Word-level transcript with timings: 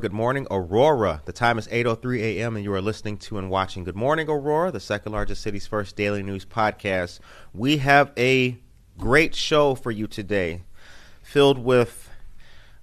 Good 0.00 0.14
morning, 0.14 0.46
Aurora. 0.50 1.20
The 1.26 1.32
time 1.32 1.58
is 1.58 1.68
8:03 1.68 2.22
a.m. 2.22 2.56
and 2.56 2.64
you 2.64 2.72
are 2.72 2.80
listening 2.80 3.18
to 3.18 3.36
and 3.36 3.50
watching 3.50 3.84
Good 3.84 3.96
Morning 3.96 4.30
Aurora, 4.30 4.70
the 4.70 4.80
second 4.80 5.12
largest 5.12 5.42
city's 5.42 5.66
first 5.66 5.94
daily 5.94 6.22
news 6.22 6.46
podcast. 6.46 7.20
We 7.52 7.76
have 7.78 8.10
a 8.16 8.56
great 8.96 9.34
show 9.34 9.74
for 9.74 9.90
you 9.90 10.06
today, 10.06 10.62
filled 11.22 11.58
with 11.58 12.08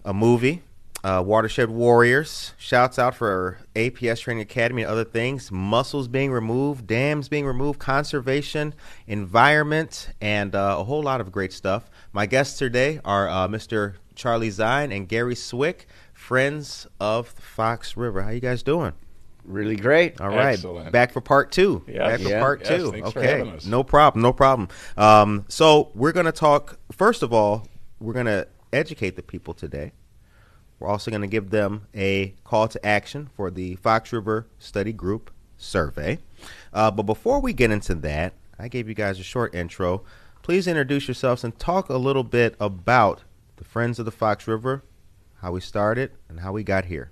a 0.05 0.13
movie, 0.13 0.61
uh, 1.03 1.23
Watershed 1.25 1.71
Warriors, 1.71 2.53
shouts 2.55 2.99
out 2.99 3.15
for 3.15 3.57
APS 3.75 4.19
Training 4.19 4.43
Academy 4.43 4.83
and 4.83 4.91
other 4.91 5.03
things, 5.03 5.51
mussels 5.51 6.07
being 6.07 6.31
removed, 6.31 6.85
dams 6.85 7.29
being 7.29 7.47
removed, 7.47 7.79
conservation, 7.79 8.75
environment, 9.07 10.09
and 10.21 10.53
uh, 10.53 10.75
a 10.77 10.83
whole 10.83 11.01
lot 11.01 11.19
of 11.19 11.31
great 11.31 11.51
stuff. 11.51 11.89
My 12.13 12.27
guests 12.27 12.59
today 12.59 12.99
are 13.03 13.27
uh, 13.27 13.47
Mr. 13.47 13.95
Charlie 14.17 14.49
Zine 14.49 14.93
and 14.95 15.07
Gary 15.07 15.35
Swick, 15.35 15.87
friends 16.27 16.85
of 16.99 17.33
the 17.35 17.41
Fox 17.41 17.95
River. 17.95 18.21
How 18.21 18.31
you 18.31 18.41
guys 18.41 18.61
doing? 18.61 18.91
Really 19.45 19.77
great. 19.77 20.19
All 20.19 20.27
right, 20.27 20.55
Excellent. 20.55 20.91
back 20.91 21.13
for 21.13 21.21
part 21.21 21.53
two. 21.53 21.85
Yeah. 21.87 21.99
Back 21.99 22.19
for 22.19 22.27
Yeah. 22.27 22.39
part 22.41 22.59
Yes, 22.59 22.69
two. 22.69 22.91
thanks 22.91 23.11
for 23.13 23.19
okay, 23.19 23.37
having 23.37 23.53
us. 23.53 23.65
no 23.65 23.81
problem, 23.81 24.21
no 24.23 24.33
problem. 24.33 24.67
Um, 24.97 25.45
so 25.47 25.89
we're 25.95 26.11
gonna 26.11 26.33
talk. 26.33 26.79
First 26.91 27.23
of 27.23 27.31
all, 27.31 27.65
we're 28.01 28.11
gonna 28.11 28.47
educate 28.73 29.15
the 29.15 29.21
people 29.23 29.53
today. 29.53 29.93
We're 30.81 30.89
also 30.89 31.11
gonna 31.11 31.27
give 31.27 31.49
them 31.49 31.87
a 31.95 32.35
call 32.43 32.67
to 32.67 32.85
action 32.85 33.29
for 33.37 33.49
the 33.49 33.75
Fox 33.77 34.11
River 34.11 34.47
Study 34.59 34.91
Group 34.91 35.31
survey. 35.55 36.19
Uh, 36.73 36.91
but 36.91 37.03
before 37.03 37.39
we 37.39 37.53
get 37.53 37.71
into 37.71 37.95
that, 37.95 38.33
I 38.59 38.67
gave 38.67 38.89
you 38.89 38.95
guys 38.95 39.17
a 39.17 39.23
short 39.23 39.55
intro. 39.55 40.03
Please 40.43 40.67
introduce 40.67 41.07
yourselves 41.07 41.45
and 41.45 41.57
talk 41.57 41.87
a 41.87 41.95
little 41.95 42.25
bit 42.25 42.57
about 42.59 43.23
the 43.55 43.63
Friends 43.63 43.97
of 43.97 44.03
the 44.03 44.11
Fox 44.11 44.45
River, 44.45 44.83
how 45.41 45.51
we 45.51 45.61
started, 45.61 46.11
and 46.29 46.39
how 46.39 46.51
we 46.51 46.63
got 46.63 46.85
here. 46.85 47.11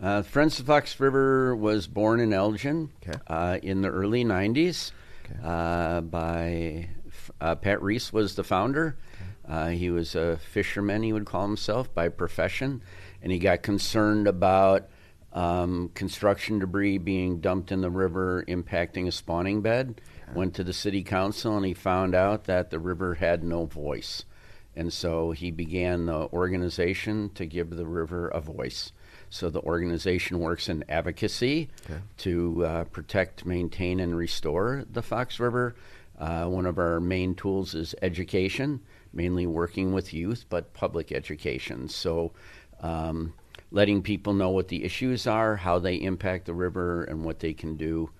Uh, 0.00 0.22
Friends 0.22 0.58
of 0.58 0.66
Fox 0.66 0.98
River 0.98 1.54
was 1.54 1.86
born 1.86 2.20
in 2.20 2.32
Elgin 2.32 2.90
Okay. 3.06 3.18
uh, 3.26 3.58
in 3.62 3.82
the 3.82 3.88
early 3.90 4.24
90s 4.24 4.92
Okay. 5.26 5.38
uh, 5.44 6.00
by 6.00 6.88
uh, 7.40 7.54
Pat 7.56 7.82
Reese 7.82 8.12
was 8.12 8.34
the 8.34 8.44
founder. 8.44 8.96
Uh, 9.46 9.68
he 9.68 9.90
was 9.90 10.14
a 10.14 10.36
fisherman, 10.38 11.02
he 11.02 11.12
would 11.12 11.26
call 11.26 11.42
himself, 11.46 11.92
by 11.92 12.08
profession, 12.08 12.80
and 13.20 13.32
he 13.32 13.38
got 13.38 13.62
concerned 13.62 14.26
about 14.28 14.88
um, 15.32 15.90
construction 15.94 16.58
debris 16.60 16.98
being 16.98 17.40
dumped 17.40 17.70
in 17.72 17.80
the 17.80 17.90
river 17.90 18.44
impacting 18.48 19.06
a 19.06 19.12
spawning 19.12 19.60
bed. 19.60 20.00
Went 20.34 20.54
to 20.54 20.64
the 20.64 20.72
city 20.72 21.02
council 21.02 21.56
and 21.56 21.66
he 21.66 21.74
found 21.74 22.14
out 22.14 22.44
that 22.44 22.70
the 22.70 22.78
river 22.78 23.14
had 23.14 23.42
no 23.42 23.66
voice. 23.66 24.24
And 24.76 24.92
so 24.92 25.32
he 25.32 25.50
began 25.50 26.06
the 26.06 26.28
organization 26.32 27.30
to 27.34 27.44
give 27.44 27.70
the 27.70 27.86
river 27.86 28.28
a 28.28 28.40
voice. 28.40 28.92
So 29.28 29.50
the 29.50 29.60
organization 29.60 30.38
works 30.40 30.68
in 30.68 30.84
advocacy 30.88 31.68
Okay. 31.84 32.00
to 32.18 32.64
uh, 32.64 32.84
protect, 32.84 33.44
maintain, 33.46 34.00
and 34.00 34.16
restore 34.16 34.84
the 34.90 35.02
Fox 35.02 35.38
River. 35.40 35.74
Uh, 36.18 36.46
one 36.46 36.66
of 36.66 36.78
our 36.78 37.00
main 37.00 37.34
tools 37.34 37.74
is 37.74 37.94
education, 38.02 38.80
mainly 39.12 39.46
working 39.46 39.92
with 39.92 40.12
youth, 40.12 40.44
but 40.48 40.72
public 40.74 41.12
education. 41.12 41.88
So 41.88 42.32
um, 42.80 43.32
letting 43.70 44.02
people 44.02 44.32
know 44.34 44.50
what 44.50 44.68
the 44.68 44.84
issues 44.84 45.26
are, 45.26 45.56
how 45.56 45.78
they 45.78 45.96
impact 45.96 46.46
the 46.46 46.54
river, 46.54 47.04
and 47.04 47.24
what 47.24 47.40
they 47.40 47.52
can 47.52 47.76
do 47.76 48.10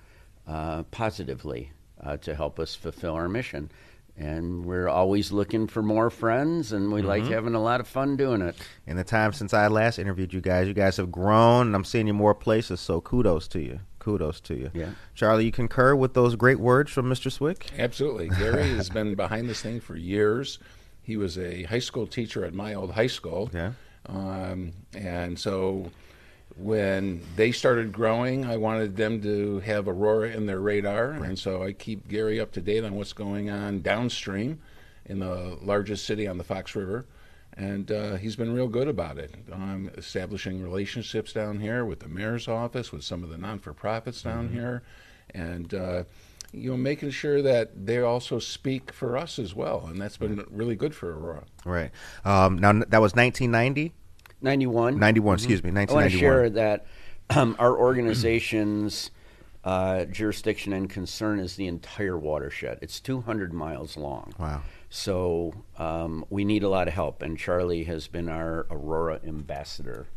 uh, 0.47 0.83
positively 0.85 1.73
uh, 2.03 2.17
to 2.19 2.35
help 2.35 2.59
us 2.59 2.75
fulfill 2.75 3.15
our 3.15 3.29
mission. 3.29 3.71
And 4.21 4.67
we're 4.67 4.87
always 4.87 5.33
looking 5.33 5.67
for 5.67 5.83
more 5.83 6.11
friends, 6.11 6.73
and 6.73 6.93
we 6.93 7.01
like 7.01 7.25
having 7.25 7.55
a 7.55 7.63
lot 7.63 7.81
of 7.81 7.89
fun 7.89 8.17
doing 8.17 8.43
it. 8.43 8.55
In 8.87 8.99
the 8.99 9.03
time 9.03 9.33
since 9.33 9.55
I 9.55 9.67
last 9.69 9.99
interviewed 9.99 10.35
you 10.35 10.43
guys, 10.43 10.69
you 10.69 10.75
guys 10.75 10.99
have 10.99 11.11
grown, 11.11 11.69
and 11.69 11.75
I'm 11.75 11.85
seeing 11.85 12.07
you 12.07 12.13
more 12.13 12.35
places. 12.35 12.81
So 12.81 13.01
kudos 13.01 13.49
to 13.49 13.61
you. 13.61 13.81
Kudos 13.99 14.41
to 14.43 14.55
you. 14.55 14.71
Yeah. 14.75 14.91
Charlie, 15.15 15.47
you 15.47 15.53
concur 15.53 15.95
with 15.95 16.13
those 16.13 16.37
great 16.37 16.61
words 16.61 16.93
from 16.93 17.07
Mr. 17.07 17.33
Swick? 17.33 17.71
Absolutely. 17.79 18.29
Gary 18.29 18.69
has 18.77 18.91
been 18.91 19.15
behind 19.15 19.49
this 19.49 19.63
thing 19.63 19.81
for 19.81 19.97
years. 19.97 20.59
He 21.03 21.17
was 21.17 21.39
a 21.39 21.63
high 21.63 21.79
school 21.79 22.07
teacher 22.07 22.45
at 22.45 22.53
my 22.53 22.75
old 22.75 22.93
high 22.93 23.07
school. 23.07 23.51
Yeah. 23.55 23.73
Um, 24.05 24.73
and 24.93 25.39
so 25.39 25.91
when 26.61 27.23
they 27.37 27.53
started 27.53 27.93
growing, 27.93 28.45
I 28.45 28.57
wanted 28.57 28.97
them 28.97 29.23
to 29.23 29.61
have 29.61 29.89
Aurora 29.89 30.31
in 30.31 30.47
their 30.47 30.61
radar. 30.61 31.13
And 31.13 31.39
so 31.39 31.63
I 31.63 31.73
keep 31.73 32.07
Gary 32.09 32.39
up 32.39 32.53
to 32.53 32.61
date 32.61 32.85
on 32.85 32.95
what's 32.95 33.13
going 33.13 33.51
on 33.51 33.81
downstream 33.81 34.61
in 35.07 35.21
the 35.21 35.59
largest 35.63 36.05
city 36.05 36.29
on 36.29 36.39
the 36.39 36.45
Fox 36.45 36.75
River. 36.77 37.07
And 37.55 37.91
uh, 37.91 38.17
he's 38.17 38.37
been 38.37 38.53
real 38.53 38.69
good 38.69 38.89
about 38.89 39.19
it, 39.19 39.35
um, 39.53 39.91
establishing 39.97 40.63
relationships 40.63 41.33
down 41.33 41.61
here 41.61 41.85
with 41.85 42.01
the 42.01 42.09
mayor's 42.09 42.47
office, 42.47 42.93
with 42.93 43.05
some 43.05 43.25
of 43.25 43.31
the 43.31 43.37
non 43.37 43.59
for 43.59 43.73
profits 43.73 44.23
down 44.23 44.51
here, 44.51 44.83
and 45.35 45.75
uh, 45.75 46.05
you 46.53 46.71
know, 46.71 46.77
making 46.77 47.11
sure 47.11 47.43
that 47.43 47.87
they 47.87 48.01
also 48.01 48.39
speak 48.39 48.93
for 48.93 49.17
us 49.17 49.39
as 49.39 49.55
well. 49.55 49.87
And 49.89 50.01
that's 50.01 50.17
been 50.17 50.45
really 50.51 50.77
good 50.77 50.95
for 50.95 51.13
Aurora. 51.13 51.45
Right. 51.65 51.91
Um, 52.25 52.57
now, 52.57 52.73
that 52.73 53.01
was 53.01 53.15
1990? 53.15 53.93
91. 54.43 54.99
91, 54.99 55.35
excuse 55.35 55.63
me, 55.63 55.71
I 55.71 55.85
want 55.93 56.11
to 56.11 56.19
share 56.19 56.51
that 56.51 56.87
um, 57.31 57.57
our 57.59 57.77
organization's 57.77 59.11
uh, 59.65 60.05
jurisdiction 60.07 60.73
and 60.73 60.89
concern 60.89 61.39
is 61.39 61.57
the 61.57 61.67
entire 61.67 62.17
watershed. 62.19 62.79
It's 62.81 63.01
200 63.01 63.53
miles 63.53 63.97
long. 63.97 64.33
Wow. 64.39 64.63
So 64.89 65.55
um, 65.79 66.25
we 66.31 66.45
need 66.45 66.63
a 66.63 66.69
lot 66.69 66.89
of 66.89 66.95
help, 66.95 67.23
and 67.23 67.39
Charlie 67.39 67.85
has 67.85 68.09
been 68.09 68.29
our 68.29 68.67
Aurora 68.71 69.21
ambassador, 69.27 70.09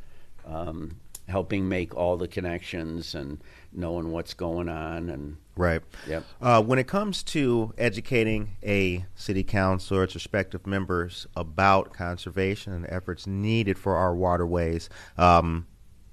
um, 0.47 0.99
helping 1.27 1.69
make 1.69 1.95
all 1.95 2.17
the 2.17 2.27
connections 2.27 3.13
and 3.13 3.39
knowing 3.73 4.11
what's 4.11 4.33
going 4.33 4.69
on. 4.69 5.09
And 5.09 5.37
Right. 5.55 5.81
Yep. 6.07 6.23
Uh, 6.41 6.61
when 6.63 6.79
it 6.79 6.87
comes 6.87 7.23
to 7.23 7.73
educating 7.77 8.57
a 8.63 9.05
city 9.15 9.43
council 9.43 9.97
or 9.97 10.03
its 10.03 10.15
respective 10.15 10.65
members 10.65 11.27
about 11.35 11.93
conservation 11.93 12.73
and 12.73 12.85
efforts 12.89 13.27
needed 13.27 13.77
for 13.77 13.95
our 13.95 14.15
waterways, 14.15 14.89
um, 15.17 15.67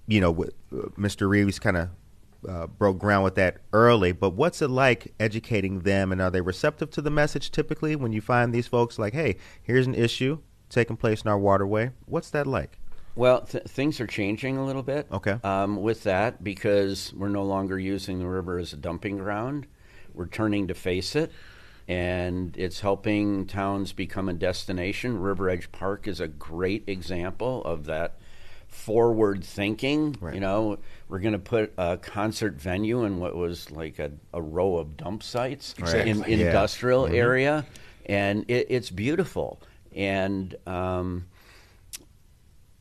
you 0.06 0.20
know, 0.20 0.30
with, 0.30 0.54
uh, 0.72 0.88
Mr. 0.98 1.28
Reeves 1.28 1.58
kind 1.58 1.76
of 1.76 1.88
uh, 2.48 2.66
broke 2.66 2.98
ground 2.98 3.24
with 3.24 3.34
that 3.36 3.58
early. 3.72 4.12
But 4.12 4.30
what's 4.30 4.60
it 4.62 4.68
like 4.68 5.14
educating 5.18 5.80
them, 5.80 6.12
and 6.12 6.20
are 6.20 6.30
they 6.30 6.40
receptive 6.40 6.90
to 6.92 7.02
the 7.02 7.10
message 7.10 7.50
typically 7.50 7.96
when 7.96 8.12
you 8.12 8.20
find 8.20 8.52
these 8.52 8.66
folks 8.66 8.98
like, 8.98 9.14
hey, 9.14 9.36
here's 9.62 9.86
an 9.86 9.94
issue 9.94 10.38
taking 10.68 10.96
place 10.96 11.22
in 11.22 11.28
our 11.28 11.38
waterway? 11.38 11.92
What's 12.06 12.30
that 12.30 12.46
like? 12.46 12.78
Well, 13.20 13.43
th- 13.43 13.64
things 13.64 14.00
are 14.00 14.06
changing 14.06 14.56
a 14.56 14.64
little 14.64 14.82
bit. 14.82 15.06
Okay. 15.12 15.37
Um, 15.44 15.82
with 15.82 16.05
that, 16.05 16.43
because 16.43 17.12
we're 17.12 17.28
no 17.28 17.44
longer 17.44 17.78
using 17.78 18.19
the 18.19 18.26
river 18.26 18.58
as 18.58 18.72
a 18.72 18.76
dumping 18.76 19.19
ground, 19.19 19.67
we're 20.14 20.26
turning 20.26 20.69
to 20.69 20.75
face 20.75 21.14
it, 21.14 21.31
and 21.87 22.56
it's 22.56 22.81
helping 22.81 23.46
towns 23.46 23.93
become 23.93 24.31
a 24.31 24.32
destination. 24.32 25.20
River 25.20 25.50
Edge 25.50 25.70
Park 25.70 26.08
is 26.08 26.19
a 26.19 26.28
great 26.28 26.84
example 26.87 27.62
of 27.64 27.84
that 27.84 28.19
forward 28.69 29.44
thinking. 29.44 30.17
Right. 30.19 30.32
You 30.32 30.40
know, 30.40 30.78
we're 31.11 31.19
going 31.19 31.34
to 31.34 31.38
put 31.38 31.75
a 31.76 31.99
concert 31.99 32.55
venue 32.55 33.05
in 33.05 33.19
what 33.19 33.37
was 33.37 33.70
like 33.70 33.99
a, 33.99 34.12
a 34.32 34.40
row 34.40 34.78
of 34.78 34.96
dump 34.96 35.22
sites 35.22 35.75
in 35.76 35.84
Exactly. 35.84 36.34
Yeah. 36.37 36.46
industrial 36.46 37.06
area, 37.06 37.67
and 38.06 38.46
it, 38.49 38.69
it's 38.70 38.88
beautiful. 38.88 39.61
And 39.94 40.55
um, 40.67 41.26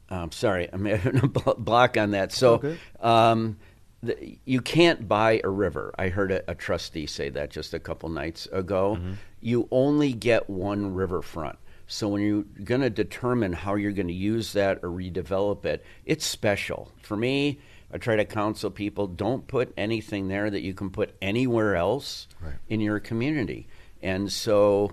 I'm 0.09 0.31
sorry, 0.31 0.67
I'm 0.71 0.85
having 0.85 1.17
a 1.23 1.27
block 1.27 1.97
on 1.97 2.11
that. 2.11 2.31
So, 2.31 2.75
um, 2.99 3.57
the, 4.01 4.37
you 4.45 4.61
can't 4.61 5.07
buy 5.07 5.41
a 5.43 5.49
river. 5.49 5.93
I 5.97 6.09
heard 6.09 6.31
a, 6.31 6.51
a 6.51 6.55
trustee 6.55 7.05
say 7.05 7.29
that 7.29 7.49
just 7.51 7.73
a 7.73 7.79
couple 7.79 8.09
nights 8.09 8.47
ago. 8.51 8.95
Mm-hmm. 8.97 9.13
You 9.41 9.67
only 9.71 10.13
get 10.13 10.49
one 10.49 10.93
riverfront. 10.93 11.57
So 11.87 12.07
when 12.07 12.21
you're 12.21 12.43
going 12.63 12.81
to 12.81 12.89
determine 12.89 13.51
how 13.51 13.75
you're 13.75 13.91
going 13.91 14.07
to 14.07 14.13
use 14.13 14.53
that 14.53 14.79
or 14.83 14.89
redevelop 14.89 15.65
it, 15.65 15.83
it's 16.05 16.25
special. 16.25 16.91
For 17.01 17.17
me, 17.17 17.59
I 17.91 17.97
try 17.97 18.15
to 18.15 18.25
counsel 18.25 18.69
people: 18.69 19.07
don't 19.07 19.47
put 19.47 19.73
anything 19.75 20.27
there 20.27 20.49
that 20.49 20.61
you 20.61 20.73
can 20.75 20.91
put 20.91 21.15
anywhere 21.21 21.75
else 21.75 22.27
Right. 22.41 22.53
in 22.69 22.79
your 22.79 22.99
community. 22.99 23.67
And 24.03 24.31
so, 24.31 24.91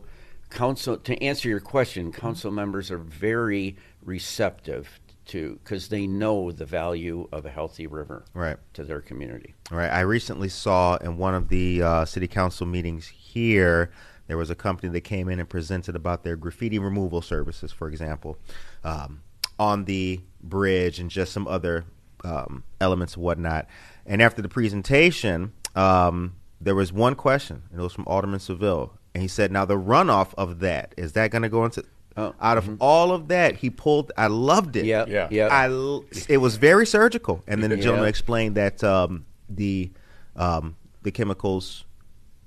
council 0.50 0.96
to 0.96 1.22
answer 1.22 1.48
your 1.50 1.60
question, 1.60 2.12
council 2.12 2.50
members 2.50 2.90
are 2.90 2.98
very 2.98 3.76
receptive 4.02 4.98
to 5.26 5.58
because 5.62 5.88
they 5.88 6.06
know 6.06 6.52
the 6.52 6.64
value 6.64 7.28
of 7.32 7.44
a 7.46 7.50
healthy 7.50 7.87
river 7.87 8.25
Right. 8.34 8.56
to 8.75 8.84
their 8.84 9.00
community. 9.00 9.55
All 9.70 9.78
right. 9.78 9.90
I 9.90 10.00
recently 10.00 10.49
saw 10.49 10.96
in 10.96 11.17
one 11.19 11.34
of 11.34 11.49
the 11.49 11.82
uh, 11.82 12.05
city 12.05 12.28
council 12.28 12.67
meetings 12.67 13.06
here, 13.08 13.90
there 14.26 14.37
was 14.37 14.50
a 14.50 14.55
company 14.55 14.90
that 14.93 15.02
came 15.02 15.28
in 15.28 15.38
and 15.38 15.49
presented 15.49 15.94
about 15.94 16.25
their 16.25 16.37
graffiti 16.37 16.78
removal 16.78 17.23
services, 17.23 17.70
for 17.73 17.88
example, 17.88 18.38
um, 18.84 19.23
on 19.58 19.84
the 19.84 20.20
bridge 20.43 20.99
and 20.99 21.11
just 21.11 21.32
some 21.32 21.46
other 21.46 21.84
um, 22.25 22.64
elements 22.81 23.14
and 23.14 23.22
whatnot. 23.22 23.67
And 24.05 24.20
after 24.20 24.43
the 24.43 24.49
presentation, 24.49 25.52
um, 25.75 26.34
there 26.61 26.75
was 26.75 26.93
one 26.93 27.14
question, 27.14 27.62
and 27.70 27.81
it 27.81 27.82
was 27.82 27.93
from 27.93 28.05
Alderman 28.06 28.40
Saville. 28.40 28.93
And 29.14 29.22
he 29.22 29.29
said, 29.29 29.52
Now, 29.52 29.64
the 29.64 29.79
runoff 29.79 30.34
of 30.37 30.58
that, 30.61 30.93
is 30.96 31.12
that 31.12 31.31
going 31.31 31.43
to 31.43 31.49
go 31.49 31.64
into 31.64 31.84
Oh, 32.16 32.34
Out 32.40 32.56
of 32.58 32.80
all 32.80 33.12
of 33.12 33.28
that, 33.28 33.56
he 33.56 33.68
pulled. 33.70 34.10
I 34.16 34.28
loved 34.28 34.76
it. 34.76 34.84
Yeah, 34.86 35.04
Yeah. 35.06 35.28
yeah. 35.30 35.48
I 35.48 35.66
l- 35.68 36.04
it 36.28 36.38
was 36.38 36.56
very 36.56 36.86
surgical, 36.86 37.42
and 37.46 37.62
then 37.62 37.70
the 37.70 37.76
gentleman 37.76 38.04
Yeah. 38.04 38.08
explained 38.10 38.54
that 38.56 38.82
um, 38.82 39.26
the 39.50 39.90
um, 40.34 40.76
the 41.02 41.10
chemicals, 41.10 41.84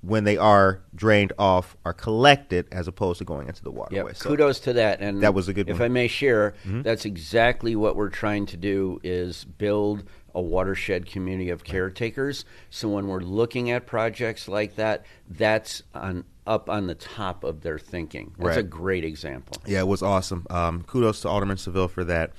when 0.02 0.24
they 0.24 0.36
are 0.36 0.80
drained 0.94 1.32
off, 1.38 1.76
are 1.84 1.92
collected 1.92 2.66
as 2.72 2.88
opposed 2.88 3.18
to 3.18 3.24
going 3.24 3.48
into 3.48 3.62
the 3.62 3.70
waterway. 3.70 4.08
Yep. 4.10 4.16
So- 4.16 4.28
Kudos 4.30 4.60
to 4.60 4.72
that. 4.74 5.00
And 5.00 5.22
That 5.22 5.34
was 5.34 5.48
a 5.48 5.52
good 5.52 5.68
If 5.68 5.78
one. 5.78 5.86
I 5.86 5.88
may 5.88 6.08
share, 6.08 6.54
that's 6.64 7.04
exactly 7.04 7.74
what 7.76 7.96
we're 7.96 8.08
trying 8.10 8.46
to 8.46 8.56
do 8.56 9.00
is 9.02 9.44
build 9.44 10.04
a 10.34 10.40
watershed 10.40 11.06
community 11.06 11.50
of 11.50 11.64
caretakers. 11.64 12.44
So 12.70 12.88
when 12.88 13.08
we're 13.08 13.20
looking 13.20 13.70
at 13.70 13.86
projects 13.86 14.46
like 14.48 14.76
that, 14.76 15.04
that's 15.28 15.82
on 15.94 16.24
up 16.50 16.68
on 16.68 16.88
the 16.88 16.96
top 16.96 17.44
of 17.44 17.60
their 17.60 17.78
thinking. 17.78 18.34
That's 18.36 18.56
a 18.56 18.62
great 18.64 19.04
example. 19.04 19.56
Yeah, 19.66 19.78
it 19.80 19.86
was 19.86 20.02
awesome. 20.02 20.46
Um, 20.50 20.82
kudos 20.82 21.20
to 21.20 21.28
Alderman 21.28 21.58
Saville 21.58 21.86
for 21.86 22.02
that. 22.04 22.32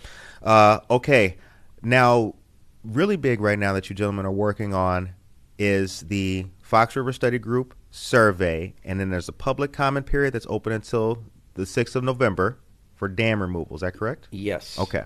Uh, 0.43 0.79
okay, 0.89 1.37
now, 1.81 2.35
really 2.83 3.15
big 3.15 3.39
right 3.39 3.57
now 3.57 3.71
that 3.71 3.89
you 3.89 3.95
gentlemen 3.95 4.25
are 4.25 4.31
working 4.31 4.73
on 4.73 5.13
is 5.57 6.01
the 6.01 6.45
Fox 6.59 6.97
River 6.97 7.13
Study 7.13 7.39
Group 7.39 7.73
survey, 7.89 8.73
and 8.83 8.99
then 8.99 9.11
there's 9.11 9.29
a 9.29 9.33
public 9.33 9.71
comment 9.71 10.05
period 10.05 10.33
that's 10.33 10.47
open 10.49 10.73
until 10.73 11.23
the 11.53 11.63
6th 11.63 11.95
of 11.95 12.03
November 12.03 12.57
for 12.95 13.07
dam 13.07 13.41
removal. 13.41 13.75
Is 13.75 13.81
that 13.81 13.93
correct? 13.93 14.27
Yes. 14.31 14.77
Okay, 14.77 15.03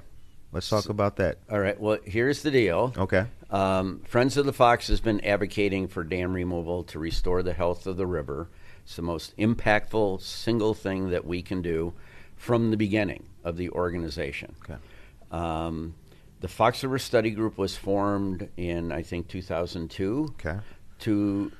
let's 0.52 0.68
talk 0.68 0.90
about 0.90 1.18
that. 1.18 1.38
All 1.52 1.60
right. 1.60 1.80
Well, 1.80 2.00
here's 2.06 2.42
the 2.42 2.50
deal. 2.50 2.92
Okay. 2.98 3.26
Um, 3.52 4.02
Friends 4.08 4.36
of 4.38 4.48
the 4.48 4.54
Fox 4.54 4.88
has 4.88 5.00
been 5.00 5.24
advocating 5.24 5.88
for 5.88 6.04
dam 6.04 6.34
removal 6.34 6.84
to 6.86 6.98
restore 6.98 7.44
the 7.44 7.54
health 7.54 7.86
of 7.86 7.98
the 7.98 8.08
river. 8.08 8.50
It's 8.86 8.96
the 8.96 9.02
most 9.02 9.36
impactful 9.38 10.22
single 10.22 10.74
thing 10.74 11.10
that 11.10 11.26
we 11.26 11.42
can 11.42 11.62
do 11.62 11.94
from 12.38 12.70
the 12.72 12.78
beginning 12.78 13.26
of 13.44 13.58
the 13.58 13.70
organization. 13.72 14.56
Okay. 14.64 14.80
Um, 15.32 15.96
the 16.42 16.48
Fox 16.48 16.84
River 16.84 17.00
Study 17.00 17.32
Group 17.32 17.58
was 17.58 17.76
formed 17.76 18.48
in, 18.58 18.92
I 18.92 19.02
think, 19.02 19.28
2002 19.28 20.34
Okay. 20.40 20.60
to, 21.00 21.52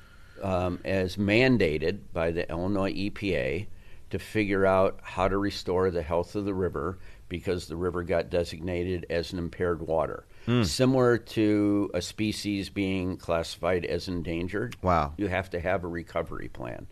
um, 0.42 0.78
as 0.84 1.16
mandated 1.16 1.98
by 2.12 2.30
the 2.30 2.48
Illinois 2.48 2.92
EPA, 2.92 3.66
to 4.10 4.18
figure 4.20 4.64
out 4.64 5.00
how 5.02 5.26
to 5.26 5.36
restore 5.36 5.90
the 5.90 6.02
health 6.02 6.36
of 6.36 6.44
the 6.44 6.54
river 6.54 6.98
because 7.28 7.66
the 7.66 7.74
river 7.74 8.04
got 8.04 8.30
designated 8.30 9.04
as 9.10 9.32
an 9.32 9.38
impaired 9.40 9.82
water. 9.82 10.24
Similar 10.62 11.18
to 11.18 11.90
a 11.92 12.00
species 12.00 12.70
being 12.70 13.16
classified 13.16 13.84
as 13.84 14.06
endangered. 14.06 14.76
Wow. 14.80 15.14
You 15.16 15.26
have 15.26 15.50
to 15.50 15.58
have 15.58 15.82
a 15.82 15.88
recovery 15.88 16.46
plan. 16.46 16.86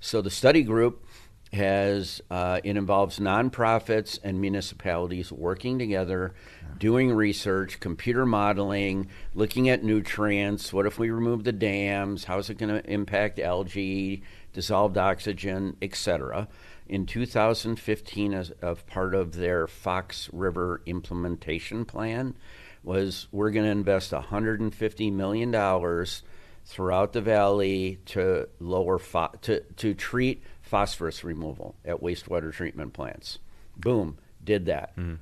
So 0.00 0.22
the 0.22 0.30
study 0.30 0.62
group 0.62 1.04
has 1.52 2.22
uh, 2.30 2.60
it 2.62 2.76
involves 2.76 3.18
nonprofits 3.18 4.18
and 4.22 4.40
municipalities 4.40 5.32
working 5.32 5.78
together, 5.78 6.32
doing 6.78 7.12
research, 7.12 7.80
computer 7.80 8.24
modeling, 8.24 9.08
looking 9.34 9.68
at 9.68 9.82
nutrients. 9.82 10.72
What 10.72 10.86
if 10.86 10.98
we 10.98 11.10
remove 11.10 11.44
the 11.44 11.52
dams? 11.52 12.24
How 12.24 12.38
is 12.38 12.48
it 12.50 12.58
going 12.58 12.82
to 12.82 12.90
impact 12.90 13.38
algae, 13.38 14.22
dissolved 14.52 14.96
oxygen, 14.96 15.76
etc. 15.82 16.48
In 16.88 17.04
2015, 17.04 18.32
as 18.32 18.50
of 18.62 18.86
part 18.86 19.14
of 19.14 19.34
their 19.34 19.66
Fox 19.66 20.30
River 20.32 20.82
implementation 20.86 21.84
plan, 21.84 22.36
was 22.82 23.28
we're 23.32 23.50
going 23.50 23.66
to 23.66 23.70
invest 23.70 24.12
150 24.12 25.10
million 25.10 25.50
dollars 25.50 26.22
throughout 26.64 27.12
the 27.12 27.20
valley 27.20 27.98
to 28.06 28.48
lower 28.60 28.98
pho- 28.98 29.32
to 29.42 29.60
to 29.76 29.94
treat 29.94 30.42
phosphorus 30.62 31.24
removal 31.24 31.74
at 31.84 32.00
wastewater 32.00 32.52
treatment 32.52 32.92
plants. 32.92 33.38
Boom, 33.76 34.18
did 34.44 34.66
that. 34.66 34.96
Mm-hmm. 34.96 35.14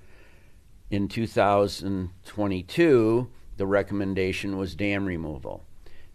In 0.90 1.08
2022, 1.08 3.28
the 3.56 3.66
recommendation 3.66 4.56
was 4.56 4.74
dam 4.74 5.06
removal. 5.06 5.64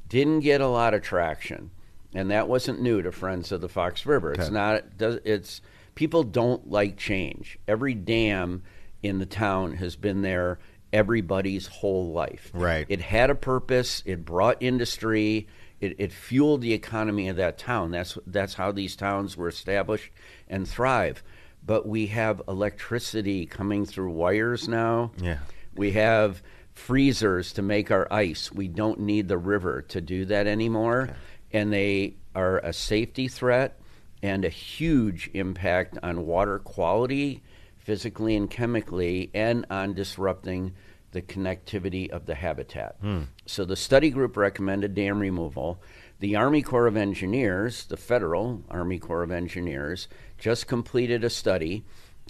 Didn't 0.08 0.42
get 0.42 0.62
a 0.62 0.68
lot 0.68 0.94
of 0.94 1.02
traction, 1.02 1.72
and 2.14 2.30
that 2.32 2.48
wasn't 2.48 2.82
new 2.82 3.02
to 3.02 3.12
Friends 3.12 3.52
of 3.52 3.62
the 3.62 3.70
Fox 3.70 4.06
River. 4.06 4.32
It's 4.34 4.46
Okay. 4.46 4.54
not. 4.54 4.98
does- 4.98 5.20
It's 5.24 5.62
people 5.96 6.24
don't 6.24 6.70
like 6.70 6.98
change. 6.98 7.58
Every 7.68 7.94
dam 7.94 8.64
in 9.02 9.20
the 9.20 9.26
town 9.26 9.74
has 9.76 9.96
been 9.96 10.22
there 10.22 10.60
everybody's 10.94 11.68
whole 11.68 12.12
life. 12.14 12.52
Right. 12.54 12.86
It 12.88 13.02
had 13.02 13.30
a 13.30 13.36
purpose. 13.36 14.04
It 14.06 14.24
brought 14.24 14.62
industry. 14.62 15.48
It, 15.82 15.96
it 15.98 16.14
fueled 16.14 16.62
the 16.62 16.74
economy 16.74 17.28
of 17.28 17.36
that 17.38 17.58
town. 17.58 17.92
That's 17.92 18.18
that's 18.26 18.54
how 18.54 18.72
these 18.72 18.96
towns 18.96 19.36
were 19.36 19.50
established 19.50 20.12
and 20.48 20.66
thrive. 20.68 21.24
But 21.66 21.88
we 21.88 22.08
have 22.08 22.42
electricity 22.48 23.46
coming 23.46 23.86
through 23.86 24.12
wires 24.12 24.68
now. 24.68 25.12
Yeah. 25.18 25.40
We 25.76 25.92
have 25.92 26.42
freezers 26.74 27.54
to 27.54 27.62
make 27.62 27.92
our 27.92 28.08
ice. 28.12 28.52
We 28.52 28.68
don't 28.68 29.02
need 29.02 29.28
the 29.28 29.38
river 29.38 29.82
to 29.90 30.02
do 30.02 30.26
that 30.26 30.48
anymore. 30.48 31.16
And 31.52 31.72
they 31.72 32.16
are 32.36 32.60
a 32.60 32.74
safety 32.74 33.28
threat 33.28 33.80
and 34.22 34.46
a 34.46 34.50
huge 34.50 35.30
impact 35.34 35.98
on 36.02 36.26
water 36.26 36.60
quality, 36.60 37.44
physically 37.84 38.36
and 38.36 38.50
chemically, 38.50 39.30
and 39.34 39.66
on 39.70 39.94
disrupting 39.94 40.74
the 41.12 41.22
connectivity 41.22 42.10
of 42.10 42.26
the 42.26 42.36
habitat. 42.36 42.96
Hmm. 43.02 43.24
So 43.46 43.66
the 43.66 43.76
study 43.76 44.10
group 44.10 44.36
recommended 44.36 44.96
dam 44.96 45.20
removal. 45.20 45.82
The 46.20 46.36
Army 46.36 46.62
Corps 46.62 46.88
of 46.88 46.96
Engineers, 46.96 47.86
the 47.86 47.98
federal 47.98 48.64
Army 48.70 49.00
Corps 49.00 49.24
of 49.24 49.32
Engineers, 49.32 50.08
just 50.38 50.68
completed 50.68 51.24
a 51.24 51.30
study 51.30 51.84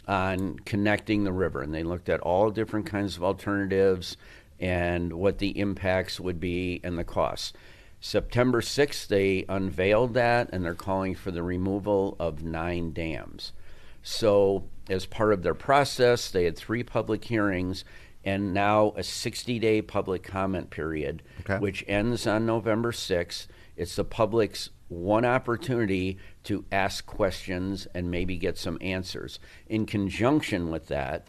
on 0.07 0.60
connecting 0.60 1.24
the 1.24 1.31
river, 1.31 1.62
and 1.62 1.74
they 1.74 1.83
looked 1.83 2.10
at 2.10 2.19
all 2.19 2.50
different 2.50 2.86
kinds 2.86 3.15
of 3.15 3.24
alternatives 3.24 4.17
and 4.60 5.13
what 5.13 5.38
the 5.38 5.57
impacts 5.60 6.19
would 6.19 6.39
be 6.39 6.81
and 6.83 6.98
the 6.98 7.03
costs. 7.03 7.53
September 8.00 8.62
6th, 8.62 9.07
they 9.07 9.45
unveiled 9.48 10.13
that, 10.13 10.50
and 10.51 10.65
they're 10.65 10.74
calling 10.74 11.15
for 11.15 11.31
the 11.31 11.43
removal 11.43 12.17
of 12.19 12.43
nine 12.43 12.91
dams. 12.91 13.53
So, 14.01 14.65
as 14.89 15.05
part 15.05 15.33
of 15.33 15.43
their 15.43 15.53
process, 15.53 16.29
they 16.29 16.45
had 16.45 16.57
three 16.57 16.83
public 16.83 17.25
hearings 17.25 17.83
and 18.25 18.53
now 18.53 18.93
a 18.95 19.03
60 19.03 19.59
day 19.59 19.81
public 19.81 20.23
comment 20.23 20.69
period, 20.69 21.21
Okay. 21.41 21.57
which 21.59 21.83
ends 21.87 22.25
on 22.25 22.45
November 22.45 22.91
6th. 22.91 23.47
It's 23.75 23.95
the 23.95 24.05
public's 24.05 24.69
one 24.87 25.25
opportunity 25.25 26.17
to 26.43 26.63
ask 26.71 27.05
questions 27.05 27.87
and 27.93 28.11
maybe 28.11 28.37
get 28.37 28.57
some 28.57 28.77
answers. 28.81 29.39
In 29.67 29.85
conjunction 29.85 30.69
with 30.69 30.87
that, 30.87 31.27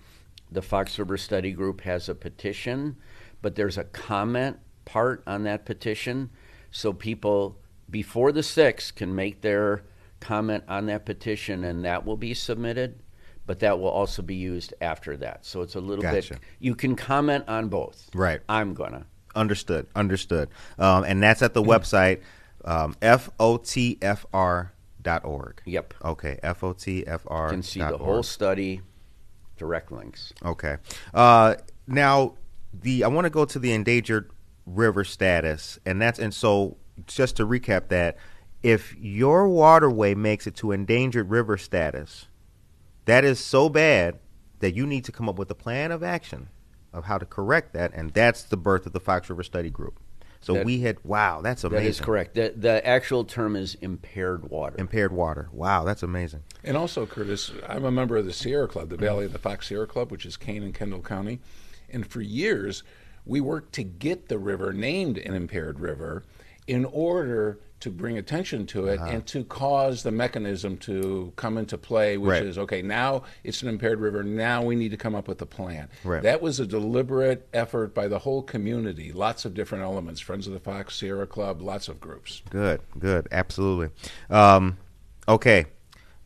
the 0.51 0.63
Fox 0.63 0.99
River 0.99 1.17
Study 1.17 1.53
Group 1.53 1.81
has 1.81 2.09
a 2.09 2.15
petition, 2.15 2.97
but 3.43 3.55
there's 3.57 3.79
a 3.79 3.85
comment 3.85 4.59
part 4.85 5.23
on 5.27 5.45
that 5.45 5.65
petition. 5.65 6.31
So 6.71 6.93
people 6.93 7.59
before 7.91 8.33
the 8.33 8.43
6th 8.43 8.95
can 8.95 9.15
make 9.15 9.41
their 9.41 9.83
comment 10.21 10.65
on 10.69 10.87
that 10.87 11.05
petition 11.07 11.65
and 11.65 11.85
that 11.85 12.05
will 12.05 12.17
be 12.17 12.35
submitted, 12.35 13.01
but 13.47 13.61
that 13.61 13.79
will 13.79 13.89
also 13.89 14.23
be 14.23 14.35
used 14.35 14.75
after 14.81 15.17
that. 15.19 15.45
So 15.45 15.63
it's 15.63 15.75
a 15.75 15.81
little 15.81 16.03
Gotcha. 16.03 16.35
bit 16.35 16.43
you 16.59 16.75
can 16.75 16.97
comment 16.97 17.45
on 17.49 17.69
both. 17.69 18.11
Right. 18.15 18.41
I'm 18.49 18.75
gonna. 18.75 19.07
Understood. 19.35 19.87
Understood. 19.95 20.49
Um, 20.79 21.05
and 21.05 21.23
that's 21.23 21.43
at 21.43 21.55
the 21.55 21.63
website 21.63 22.21
um, 22.65 22.95
fotfr.org. 23.03 24.73
Yep. 25.65 25.95
Okay, 26.05 26.39
fotfr. 26.43 27.45
You 27.45 27.51
can 27.51 27.63
see 27.63 27.81
the 27.81 27.99
whole 27.99 28.23
study, 28.23 28.81
direct 29.57 29.93
links. 29.93 30.33
Okay. 30.45 30.77
Uh, 31.13 31.57
now, 31.87 32.35
the 32.73 33.05
I 33.05 33.09
want 33.09 33.27
to 33.27 33.31
go 33.31 33.45
to 33.45 33.59
the 33.59 33.73
endangered 33.73 34.31
river 34.67 35.05
status, 35.05 35.79
and 35.85 36.01
that's 36.01 36.19
and 36.19 36.33
so 36.33 36.79
just 37.07 37.37
to 37.37 37.47
recap 37.47 37.89
that, 37.89 38.17
if 38.63 38.97
your 38.97 39.49
waterway 39.49 40.15
makes 40.15 40.47
it 40.47 40.55
to 40.57 40.73
endangered 40.73 41.31
river 41.31 41.59
status, 41.59 42.29
that 43.05 43.25
is 43.25 43.39
so 43.39 43.69
bad 43.69 44.19
that 44.61 44.75
you 44.75 44.87
need 44.87 45.05
to 45.05 45.13
come 45.13 45.29
up 45.29 45.39
with 45.39 45.51
a 45.51 45.55
plan 45.55 45.93
of 45.93 46.03
action 46.03 46.49
of 46.93 47.05
how 47.05 47.19
to 47.19 47.27
correct 47.27 47.73
that, 47.75 47.93
and 47.95 48.11
that's 48.13 48.45
the 48.45 48.57
birth 48.57 48.87
of 48.87 48.93
the 48.93 49.01
Fox 49.01 49.29
River 49.29 49.43
Study 49.43 49.71
Group. 49.71 49.99
So 50.41 50.55
That- 50.55 50.67
we 50.67 50.81
had 50.81 50.99
wow, 51.05 51.41
that's 51.41 51.65
amazing. 51.65 51.85
That 51.85 51.89
is 51.89 52.01
correct. 52.01 52.35
The, 52.35 52.53
the 52.55 52.87
actual 52.87 53.25
term 53.25 53.57
is 53.57 53.77
impaired 53.77 54.51
water. 54.51 54.77
Impaired 54.79 55.11
water. 55.11 55.49
Wow, 55.53 55.85
that's 55.85 56.03
amazing. 56.03 56.43
And 56.63 56.77
also, 56.77 57.07
Curtis, 57.07 57.51
I'm 57.67 57.85
a 57.85 57.91
member 57.91 58.17
of 58.19 58.27
the 58.27 58.33
Sierra 58.33 58.69
Club, 58.69 58.91
the 58.91 58.99
Valley 58.99 59.25
of 59.25 59.33
the 59.33 59.39
Fox 59.39 59.69
Sierra 59.69 59.87
Club, 59.87 60.11
which 60.13 60.27
is 60.27 60.37
Kane 60.37 60.63
and 60.63 60.75
Kendall 60.75 61.01
County. 61.01 61.41
And 61.89 62.07
for 62.07 62.21
years, 62.21 62.83
we 63.25 63.41
worked 63.41 63.73
to 63.75 63.83
get 63.85 64.29
the 64.29 64.39
river 64.39 64.73
named 64.75 65.17
an 65.17 65.35
impaired 65.35 65.81
river 65.81 66.25
in 66.67 66.85
order 66.85 67.59
to 67.85 67.91
bring 67.91 68.19
attention 68.19 68.67
to 68.67 68.87
it 68.89 68.99
and 69.01 69.25
to 69.27 69.45
cause 69.45 70.03
the 70.03 70.11
mechanism 70.11 70.77
to 70.79 71.33
come 71.37 71.57
into 71.57 71.79
play, 71.79 72.17
which 72.19 72.31
Right. 72.31 72.43
is 72.43 72.59
okay, 72.59 72.83
now 72.83 73.23
it's 73.45 73.63
an 73.63 73.69
impaired 73.69 74.01
river, 74.01 74.23
now 74.23 74.63
we 74.63 74.75
need 74.75 74.91
to 74.91 74.97
come 74.99 75.15
up 75.15 75.29
with 75.29 75.41
a 75.41 75.47
plan. 75.47 75.89
Right. 76.03 76.23
That 76.23 76.43
was 76.43 76.61
a 76.61 76.67
deliberate 76.67 77.47
effort 77.55 77.95
by 77.95 78.09
the 78.09 78.19
whole 78.19 78.43
community, 78.43 79.13
lots 79.13 79.45
of 79.45 79.55
different 79.55 79.85
elements 79.85 80.21
Friends 80.21 80.47
of 80.47 80.53
the 80.53 80.61
Fox, 80.61 80.97
Sierra 80.97 81.27
Club, 81.27 81.63
lots 81.63 81.89
of 81.89 82.01
groups. 82.01 82.43
Good, 82.51 82.81
good, 82.99 83.29
absolutely. 83.31 83.91
Um, 84.31 84.77
okay, 85.29 85.67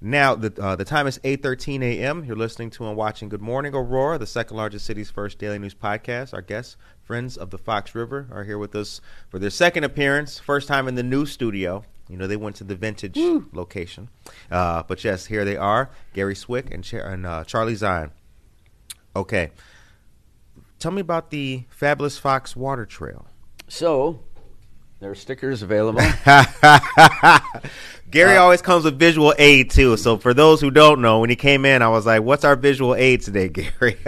Now 0.01 0.37
the 0.37 0.53
uh, 0.63 0.77
the 0.77 0.85
time 0.85 1.09
is 1.09 1.19
eight 1.25 1.43
thirteen 1.43 1.83
a.m. 1.83 2.25
You're 2.25 2.37
listening 2.37 2.71
to 2.71 2.87
and 2.87 2.97
watching 2.97 3.29
Good 3.29 3.43
Morning 3.43 3.75
Aurora, 3.75 4.17
the 4.19 4.27
second 4.27 4.57
largest 4.57 4.87
city's 4.87 5.11
first 5.11 5.39
daily 5.41 5.59
news 5.59 5.75
podcast. 5.75 6.33
Our 6.33 6.41
guests, 6.43 6.77
friends 7.09 7.39
of 7.39 7.49
the 7.49 7.57
Fox 7.57 7.95
River, 7.95 8.29
are 8.31 8.45
here 8.45 8.59
with 8.59 8.75
us 8.77 9.01
for 9.31 9.39
their 9.39 9.49
second 9.49 9.83
appearance. 9.83 10.39
First 10.39 10.69
time 10.69 10.87
in 10.89 10.95
the 10.95 11.03
new 11.03 11.25
studio. 11.25 11.83
You 12.07 12.19
know 12.19 12.27
they 12.27 12.37
went 12.37 12.57
to 12.57 12.65
the 12.65 12.75
vintage 12.77 13.17
location, 13.53 14.09
uh, 14.51 14.83
but 14.87 15.03
yes, 15.05 15.27
here 15.27 15.45
they 15.45 15.57
are, 15.57 15.91
Gary 16.15 16.35
Swick 16.35 16.71
and, 16.73 16.83
Char- 16.85 17.01
and 17.01 17.27
uh, 17.27 17.45
Charlie 17.45 17.75
Zine. 17.75 18.11
Okay, 19.17 19.51
tell 20.79 20.91
me 20.93 21.01
about 21.03 21.31
the 21.31 21.65
Fabulous 21.71 22.19
Fox 22.19 22.55
Water 22.57 22.87
Trail. 22.87 23.27
So, 23.69 24.21
there 25.01 25.11
are 25.11 25.15
stickers 25.15 25.63
available. 25.63 26.01
Gary 28.11 28.37
Uh, 28.39 28.43
always 28.43 28.63
comes 28.63 28.85
with 28.85 28.99
visual 28.99 29.35
aid 29.39 29.71
too. 29.71 29.97
So 29.99 30.17
for 30.17 30.33
those 30.33 30.61
who 30.63 30.71
don't 30.71 31.03
know, 31.03 31.21
when 31.21 31.29
he 31.31 31.37
came 31.37 31.65
in, 31.67 31.83
I 31.83 31.89
was 31.89 32.07
like, 32.07 32.23
"What's 32.23 32.45
our 32.45 32.57
visual 32.57 32.95
aid 32.95 33.21
today, 33.21 33.49
Gary?" 33.81 33.99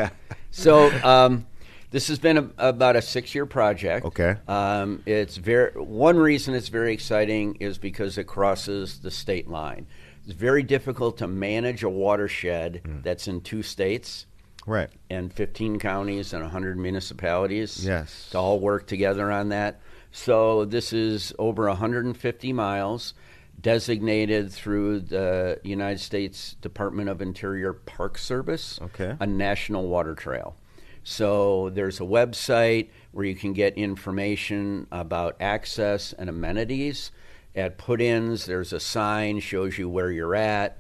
so, 0.51 0.91
um, 1.05 1.47
this 1.91 2.09
has 2.09 2.19
been 2.19 2.39
a, 2.39 2.51
about 2.59 2.97
a 2.97 3.03
six-year 3.03 3.47
project. 3.47 4.07
Okay. 4.07 4.37
Um, 4.49 5.03
it's 5.07 5.37
very 5.37 5.73
one 5.73 6.17
reason 6.19 6.55
it's 6.55 6.69
very 6.69 6.93
exciting 6.93 7.57
is 7.57 7.79
because 7.79 8.19
it 8.19 8.25
crosses 8.25 9.01
the 9.01 9.11
state 9.11 9.49
line. 9.49 9.87
It's 10.25 10.33
very 10.35 10.63
difficult 10.63 11.19
to 11.19 11.27
manage 11.27 11.83
a 11.83 11.89
watershed 11.89 12.83
Hmm. 12.85 13.01
that's 13.03 13.27
in 13.27 13.41
two 13.41 13.63
states 13.63 14.27
right. 14.67 14.91
and 15.09 15.33
15 15.33 15.79
counties 15.79 16.33
and 16.33 16.43
100 16.43 16.77
municipalities 16.79 17.85
Yes. 17.85 18.29
to 18.31 18.39
all 18.39 18.61
work 18.61 18.87
together 18.87 19.31
on 19.31 19.49
that. 19.49 19.81
So 20.13 20.65
this 20.65 20.93
is 20.93 21.33
over 21.39 21.69
150 21.69 22.53
miles 22.53 23.15
designated 23.61 24.51
through 24.53 25.01
the 25.01 25.61
United 25.65 26.01
States 26.01 26.57
Department 26.61 27.09
of 27.09 27.21
Interior 27.21 27.73
Park 27.73 28.17
Service, 28.19 28.79
Okay. 28.83 29.17
a 29.21 29.27
national 29.27 29.87
water 29.89 30.15
trail. 30.15 30.57
So 31.03 31.71
there's 31.71 32.01
a 32.01 32.05
website 32.05 32.89
where 33.13 33.25
you 33.25 33.35
can 33.35 33.53
get 33.53 33.77
information 33.77 34.87
about 34.93 35.37
access 35.41 36.13
and 36.13 36.29
amenities. 36.29 37.11
At 37.55 37.79
put-ins, 37.79 38.47
there's 38.47 38.73
a 38.73 38.81
sign 38.81 39.41
shows 39.41 39.77
you 39.79 39.89
where 39.89 40.11
you're 40.11 40.37
at 40.37 40.79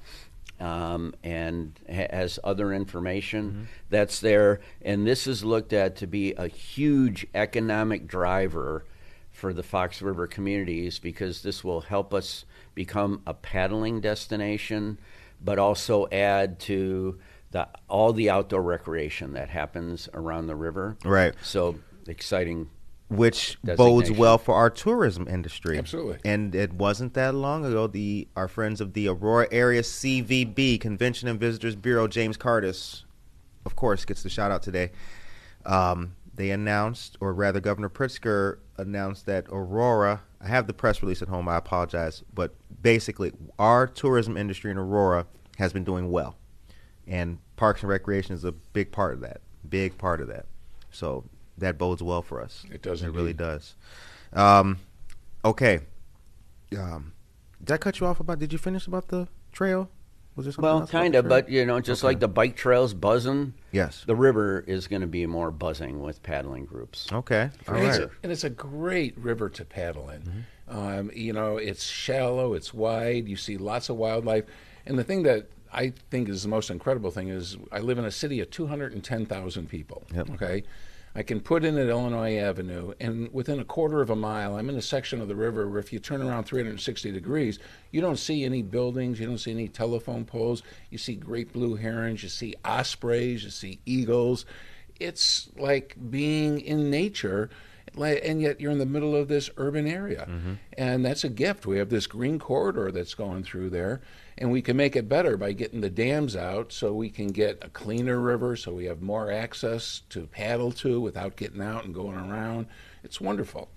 um, 0.61 1.15
and 1.25 1.79
ha- 1.89 2.07
has 2.11 2.39
other 2.45 2.73
information 2.73 3.69
that's 3.89 4.21
there. 4.21 4.61
And 4.83 5.07
this 5.07 5.27
is 5.27 5.43
looked 5.45 5.73
at 5.73 5.97
to 5.97 6.07
be 6.07 6.35
a 6.35 6.47
huge 6.47 7.27
economic 7.35 8.07
driver 8.07 8.85
for 9.33 9.53
the 9.53 9.63
Fox 9.63 10.03
River 10.03 10.27
communities 10.27 10.99
because 10.99 11.43
this 11.43 11.65
will 11.65 11.81
help 11.81 12.13
us 12.13 12.45
become 12.75 13.23
a 13.27 13.33
paddling 13.33 14.01
destination, 14.01 14.99
but 15.43 15.59
also 15.59 16.07
add 16.13 16.61
to 16.61 17.19
the 17.51 17.69
all 17.89 18.13
the 18.13 18.31
outdoor 18.31 18.63
recreation 18.63 19.33
that 19.33 19.51
happens 19.51 20.09
around 20.15 20.47
the 20.47 20.57
river. 20.57 20.97
Right. 21.05 21.35
So 21.43 21.79
exciting. 22.07 22.71
Which 23.09 23.59
bodes 23.65 24.09
well 24.13 24.39
for 24.39 24.55
our 24.55 24.71
tourism 24.71 25.27
industry. 25.27 25.77
Absolutely. 25.77 26.19
And 26.25 26.55
it 26.55 26.73
wasn't 26.73 27.15
that 27.15 27.35
long 27.35 27.65
ago. 27.65 27.89
The 27.89 28.29
our 28.37 28.47
friends 28.47 28.81
of 28.81 28.93
the 28.93 29.09
Aurora 29.09 29.49
Area 29.51 29.83
CVB 29.83 30.81
Convention 30.81 31.27
and 31.27 31.41
Visitors 31.41 31.75
Bureau, 31.75 32.07
James 32.07 32.37
Cardis, 32.37 33.03
of 33.67 33.75
course, 33.75 34.05
gets 34.05 34.23
the 34.23 34.31
shout 34.31 34.53
out 34.53 34.63
today. 34.63 34.93
Um, 35.67 36.15
they 36.35 36.53
announced, 36.53 37.19
or 37.21 37.35
rather, 37.35 37.61
Governor 37.61 37.91
Pritzker 37.91 38.59
announced 38.79 39.27
that 39.27 39.47
Aurora. 39.51 40.23
I 40.41 40.47
have 40.47 40.67
the 40.69 40.73
press 40.73 41.03
release 41.03 41.21
at 41.21 41.29
home. 41.29 41.49
I 41.49 41.57
apologize, 41.57 42.23
but 42.33 42.55
basically, 42.81 43.33
our 43.59 43.87
tourism 43.89 44.37
industry 44.37 44.71
in 44.71 44.79
Aurora 44.79 45.27
has 45.59 45.73
been 45.73 45.85
doing 45.85 46.11
well, 46.11 46.37
and 47.07 47.39
Parks 47.57 47.83
and 47.83 47.89
Recreation 47.91 48.35
is 48.35 48.45
a 48.45 48.53
big 48.53 48.93
part 48.93 49.15
of 49.15 49.21
that. 49.21 49.41
Big 49.69 49.97
part 49.99 50.21
of 50.21 50.29
that. 50.29 50.47
So 50.91 51.25
that 51.59 51.79
bodes 51.79 52.03
well 52.03 52.23
for 52.23 52.41
us. 52.41 52.65
It 52.73 52.83
does 52.83 53.03
It 53.03 53.11
really 53.11 53.33
does. 53.35 53.75
Um, 54.33 54.79
okay. 55.45 55.81
Um, 56.77 57.13
did 57.63 57.75
I 57.75 57.77
cut 57.79 58.01
you 58.01 58.07
off 58.07 58.21
about? 58.21 58.39
Did 58.39 58.53
you 58.53 58.59
finish 58.59 58.87
about 58.87 59.09
the 59.09 59.29
trail? 59.53 59.91
Was 60.37 60.47
there 60.47 60.53
something 60.53 60.63
Well, 60.65 60.81
else 60.81 60.91
about 60.91 61.01
kind 61.03 61.15
of, 61.17 61.29
but 61.29 61.49
you 61.49 61.67
know, 61.67 61.81
just 61.81 62.03
Okay. 62.03 62.09
like 62.13 62.21
the 62.21 62.29
bike 62.29 62.57
trails 62.57 62.95
buzzing, 62.95 63.53
yes. 63.73 64.05
the 64.07 64.15
river 64.15 64.61
is 64.67 64.87
going 64.87 65.03
to 65.03 65.09
be 65.09 65.27
more 65.27 65.51
buzzing 65.51 66.01
with 66.01 66.23
paddling 66.23 66.65
groups. 66.65 67.09
Okay. 67.13 67.51
All 67.69 67.75
and, 67.75 67.87
it's 67.87 67.99
a, 67.99 68.11
and 68.23 68.31
it's 68.33 68.45
a 68.45 68.51
great 68.51 69.19
river 69.19 69.51
to 69.51 69.65
paddle 69.65 70.09
in. 70.09 70.23
Mm-hmm. 70.23 70.79
Um, 70.79 71.11
you 71.15 71.33
know, 71.33 71.57
it's 71.57 71.85
shallow, 71.85 72.55
it's 72.55 72.73
wide, 72.73 73.29
you 73.29 73.37
see 73.37 73.57
lots 73.59 73.89
of 73.89 73.97
wildlife. 73.97 74.45
And 74.87 74.97
the 74.97 75.05
thing 75.05 75.25
that 75.25 75.49
I 75.73 75.93
think 76.11 76.29
is 76.29 76.43
the 76.43 76.49
most 76.49 76.71
incredible 76.71 77.11
thing 77.11 77.29
is 77.29 77.57
I 77.71 77.79
live 77.79 77.99
in 77.99 78.05
a 78.05 78.11
city 78.11 78.41
of 78.41 78.51
210,000 78.51 79.69
people. 79.69 80.03
Yep. 80.15 80.31
Okay. 80.31 80.65
I 81.13 81.25
can 81.25 81.41
put 81.41 81.65
in 81.65 81.77
at 81.77 81.89
Illinois 81.89 82.37
Avenue, 82.37 82.93
and 83.01 83.33
within 83.33 83.59
a 83.59 83.65
quarter 83.65 84.01
of 84.01 84.11
a 84.11 84.17
mile, 84.17 84.55
I'm 84.55 84.69
in 84.69 84.77
a 84.77 84.83
section 84.83 85.21
of 85.21 85.27
the 85.27 85.35
river 85.35 85.69
where 85.69 85.81
if 85.81 85.93
you 85.93 85.99
turn 85.99 86.23
around 86.23 86.45
360 86.45 87.11
degrees, 87.11 87.59
you 87.91 88.01
don't 88.01 88.19
see 88.19 88.45
any 88.45 88.63
buildings, 88.63 89.19
you 89.19 89.27
don't 89.27 89.39
see 89.39 89.51
any 89.51 89.67
telephone 89.67 90.25
poles. 90.25 90.63
You 90.89 90.99
see 90.99 91.17
great 91.17 91.53
blue 91.53 91.75
herons, 91.75 92.23
you 92.23 92.29
see 92.29 92.55
ospreys, 92.65 93.43
you 93.43 93.51
see 93.51 93.81
eagles. 93.87 94.47
It's 95.01 95.49
like 95.57 95.97
being 96.11 96.61
in 96.61 96.91
nature, 96.91 97.51
and 97.99 98.41
yet 98.41 98.61
you're 98.61 98.71
in 98.71 98.79
the 98.79 98.87
middle 98.87 99.17
of 99.17 99.27
this 99.27 99.51
urban 99.57 99.89
area. 99.89 100.29
Mm-hmm. 100.31 100.53
And 100.79 101.05
that's 101.05 101.25
a 101.25 101.29
gift. 101.29 101.67
We 101.67 101.79
have 101.79 101.89
this 101.89 102.07
green 102.07 102.39
corridor 102.39 102.93
that's 102.93 103.15
going 103.15 103.43
through 103.43 103.71
there, 103.71 104.01
and 104.41 104.51
we 104.51 104.63
can 104.63 104.77
make 104.77 104.97
it 104.97 105.09
better 105.09 105.37
by 105.37 105.53
getting 105.53 105.83
the 105.83 105.91
dams 105.91 106.35
out 106.35 106.73
so 106.73 106.95
we 106.95 107.11
can 107.11 107.29
get 107.29 107.59
a 107.63 107.69
cleaner 107.69 108.19
river, 108.19 108.57
so 108.57 108.73
we 108.73 108.87
have 108.87 109.03
more 109.03 109.31
access 109.31 110.01
to 110.09 110.27
paddle 110.27 110.73
to 110.73 110.99
without 110.99 111.37
getting 111.37 111.61
out 111.61 111.85
and 111.85 111.95
going 111.95 112.17
around. 112.17 112.67
It's 113.05 113.21
wonderful. 113.21 113.71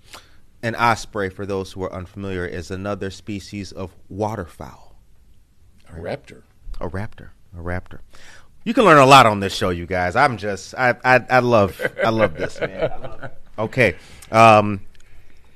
An 0.62 0.74
osprey, 0.74 1.28
for 1.28 1.44
those 1.44 1.72
who 1.72 1.84
are 1.84 1.92
unfamiliar, 1.92 2.46
is 2.46 2.70
another 2.70 3.10
species 3.10 3.72
of 3.72 3.94
waterfowl. 4.08 4.96
A 5.90 5.92
raptor. 5.92 6.42
A 6.80 6.88
raptor. 6.88 7.28
A 7.56 7.60
raptor. 7.60 7.98
You 8.64 8.72
can 8.72 8.84
learn 8.84 8.96
a 8.96 9.04
lot 9.04 9.26
on 9.26 9.40
this 9.40 9.54
show, 9.54 9.68
you 9.68 9.84
guys. 9.84 10.16
I'm 10.16 10.38
just, 10.38 10.74
I, 10.74 10.96
I, 11.04 11.22
I 11.28 11.38
love, 11.40 11.78
I 12.02 12.08
love 12.08 12.34
this, 12.34 12.58
man. 12.58 12.90
I 12.92 12.96
love 12.96 13.22
it. 13.24 13.38
Okay, 13.58 13.96
um, 14.32 14.80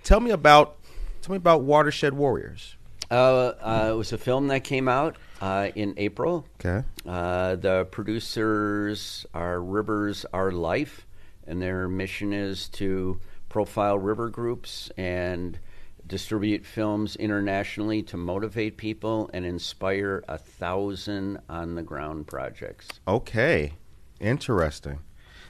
tell 0.04 0.20
me 0.20 0.30
about, 0.30 0.76
tell 1.22 1.32
me 1.32 1.38
about 1.38 1.62
Watershed 1.62 2.12
Warriors. 2.12 2.76
Uh, 3.10 3.14
uh, 3.14 3.88
it 3.92 3.96
was 3.96 4.12
a 4.12 4.18
film 4.18 4.48
that 4.48 4.64
came 4.64 4.88
out 4.88 5.16
uh, 5.40 5.68
in 5.74 5.94
April. 5.96 6.46
Okay. 6.64 6.86
Uh, 7.06 7.56
the 7.56 7.86
producers 7.90 9.24
are 9.32 9.60
Rivers 9.62 10.26
Our 10.32 10.50
Life, 10.52 11.06
and 11.46 11.60
their 11.62 11.88
mission 11.88 12.32
is 12.32 12.68
to 12.70 13.20
profile 13.48 13.98
river 13.98 14.28
groups 14.28 14.90
and 14.98 15.58
distribute 16.06 16.64
films 16.64 17.16
internationally 17.16 18.02
to 18.02 18.16
motivate 18.16 18.76
people 18.76 19.30
and 19.32 19.44
inspire 19.44 20.24
a 20.28 20.38
thousand 20.38 21.38
on 21.48 21.74
the 21.74 21.82
ground 21.82 22.26
projects. 22.26 22.88
Okay, 23.06 23.72
interesting. 24.20 25.00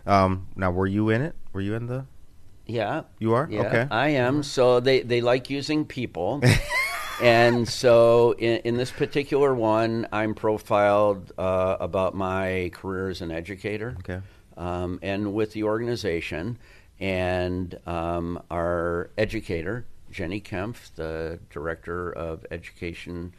Um, 0.07 0.49
now, 0.57 0.71
were 0.71 0.87
you 0.87 1.11
in 1.11 1.23
it? 1.23 1.35
Were 1.53 1.61
you 1.61 1.75
in 1.75 1.87
the? 1.87 2.07
Yeah. 2.67 3.03
You 3.19 3.35
are? 3.35 3.49
Yeah, 3.51 3.63
Okay. 3.63 3.87
I 3.91 4.09
am. 4.11 4.43
So 4.43 4.81
they, 4.81 5.01
they 5.01 5.21
like 5.21 5.49
using 5.51 5.85
people. 5.85 6.43
and 7.21 7.69
so 7.69 8.33
in, 8.33 8.59
in 8.65 8.77
this 8.77 8.91
particular 8.91 9.55
one, 9.55 10.07
I'm 10.13 10.35
profiled 10.35 11.33
uh, 11.39 11.77
about 11.81 12.15
my 12.15 12.71
career 12.75 13.09
as 13.09 13.21
an 13.21 13.31
educator 13.31 13.97
Okay. 14.01 14.21
um, 14.57 14.99
and 15.03 15.35
with 15.35 15.53
the 15.53 15.65
organization. 15.65 16.59
And 17.01 17.79
um, 17.87 18.43
our 18.51 19.11
educator, 19.17 19.87
Jenny 20.11 20.41
Kempf, 20.41 20.95
the 20.97 21.39
director 21.51 22.11
of 22.11 22.45
education 22.51 23.35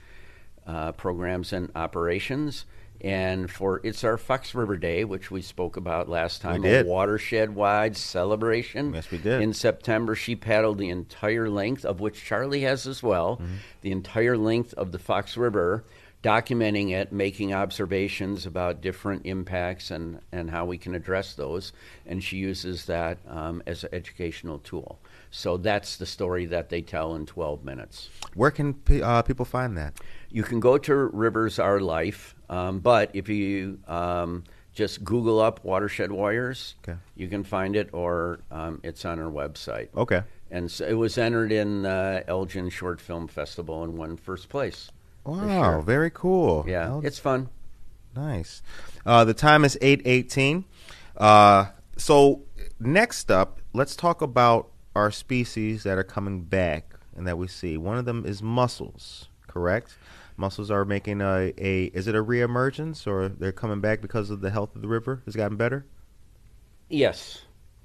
uh, 0.66 0.92
programs 0.94 1.52
and 1.52 1.70
operations. 1.76 2.66
And 3.02 3.50
for 3.50 3.80
it's 3.84 4.04
our 4.04 4.18
Fox 4.18 4.54
River 4.54 4.76
Day, 4.76 5.06
which 5.06 5.32
we 5.32 5.42
spoke 5.42 5.78
about 5.78 6.10
last 6.10 6.42
time, 6.42 6.66
a 6.66 6.84
watershed 6.84 7.56
wide 7.56 7.96
celebration. 7.96 8.94
Yes, 8.94 9.10
we 9.10 9.18
did. 9.18 9.42
In 9.42 9.54
September, 9.54 10.16
she 10.16 10.36
paddled 10.36 10.78
the 10.80 10.90
entire 10.90 11.50
length, 11.50 11.86
of 11.86 12.00
which 12.02 12.24
Charlie 12.24 12.62
has 12.62 12.86
as 12.88 13.02
well, 13.02 13.38
Mm-hmm. 13.38 13.54
the 13.82 13.92
entire 13.92 14.38
length 14.38 14.74
of 14.74 14.92
the 14.92 15.00
Fox 15.00 15.38
River, 15.38 15.86
documenting 16.24 16.92
it, 16.92 17.14
making 17.14 17.54
observations 17.54 18.46
about 18.46 18.82
different 18.82 19.26
impacts 19.26 19.90
and, 19.92 20.20
and 20.34 20.50
how 20.50 20.66
we 20.66 20.78
can 20.78 20.94
address 20.94 21.34
those. 21.36 21.72
And 22.06 22.22
she 22.22 22.36
uses 22.38 22.86
that 22.88 23.20
um, 23.28 23.64
as 23.66 23.86
an 23.86 23.92
educational 23.94 24.60
tool. 24.60 25.00
So 25.32 25.56
that's 25.56 25.96
the 25.96 26.06
story 26.06 26.46
that 26.48 26.68
they 26.70 26.82
tell 26.82 27.16
in 27.16 27.26
12 27.26 27.64
minutes. 27.64 28.10
Where 28.34 28.52
can 28.52 28.76
uh, 29.02 29.22
people 29.22 29.46
find 29.46 29.78
that? 29.78 29.94
You 30.30 30.44
can 30.44 30.60
go 30.60 30.78
to 30.80 30.94
Rivers 30.96 31.58
Our 31.60 31.80
Life, 31.80 32.36
um, 32.50 32.80
but 32.80 33.12
if 33.14 33.30
you 33.30 33.80
um, 33.88 34.44
just 34.74 35.04
Google 35.04 35.40
up 35.40 35.64
Watershed 35.64 36.12
Warriors, 36.12 36.76
Okay. 36.88 36.98
you 37.16 37.28
can 37.28 37.44
find 37.44 37.76
it, 37.76 37.90
or 37.94 38.40
um, 38.52 38.80
it's 38.84 39.06
on 39.06 39.20
our 39.20 39.32
website. 39.32 39.90
Okay. 39.96 40.24
And 40.52 40.70
so 40.72 40.86
it 40.86 40.94
was 40.94 41.18
entered 41.18 41.52
in 41.52 41.86
uh, 41.86 42.24
Elgin 42.28 42.70
Short 42.70 43.00
Film 43.00 43.28
Festival 43.28 43.84
and 43.84 43.98
won 43.98 44.18
first 44.18 44.50
place. 44.50 44.90
Wow, 45.26 45.74
sure. 45.74 45.82
very 45.82 46.10
cool. 46.10 46.66
Yeah, 46.68 46.94
Oh, 46.94 47.02
it's 47.04 47.20
fun. 47.20 47.50
nice. 48.16 48.62
Uh, 49.06 49.24
the 49.26 49.34
time 49.36 49.64
is 49.64 49.78
eight 49.82 50.02
eighteen. 50.06 50.66
Uh, 51.18 51.66
so 51.98 52.42
next 52.80 53.30
up, 53.30 53.60
let's 53.74 53.96
talk 53.96 54.22
about 54.22 54.70
our 54.96 55.12
species 55.12 55.84
that 55.84 55.98
are 55.98 56.04
coming 56.04 56.42
back 56.42 56.96
and 57.16 57.28
that 57.28 57.38
we 57.38 57.48
see. 57.48 57.78
One 57.78 57.98
of 57.98 58.06
them 58.06 58.26
is 58.26 58.42
mussels. 58.42 59.28
Correct. 59.48 59.96
Mussels 60.40 60.72
are 60.72 60.86
making 60.86 61.20
a, 61.22 61.54
a 61.58 61.84
is 61.94 62.08
it 62.08 62.16
a 62.16 62.24
reemergence 62.24 63.06
or 63.06 63.28
they're 63.28 63.52
coming 63.52 63.82
back 63.82 64.02
because 64.02 64.30
of 64.30 64.40
the 64.40 64.50
health 64.50 64.74
of 64.76 64.82
the 64.82 64.88
river 64.88 65.22
has 65.26 65.36
gotten 65.36 65.58
better? 65.58 65.86
Yes. 66.88 67.42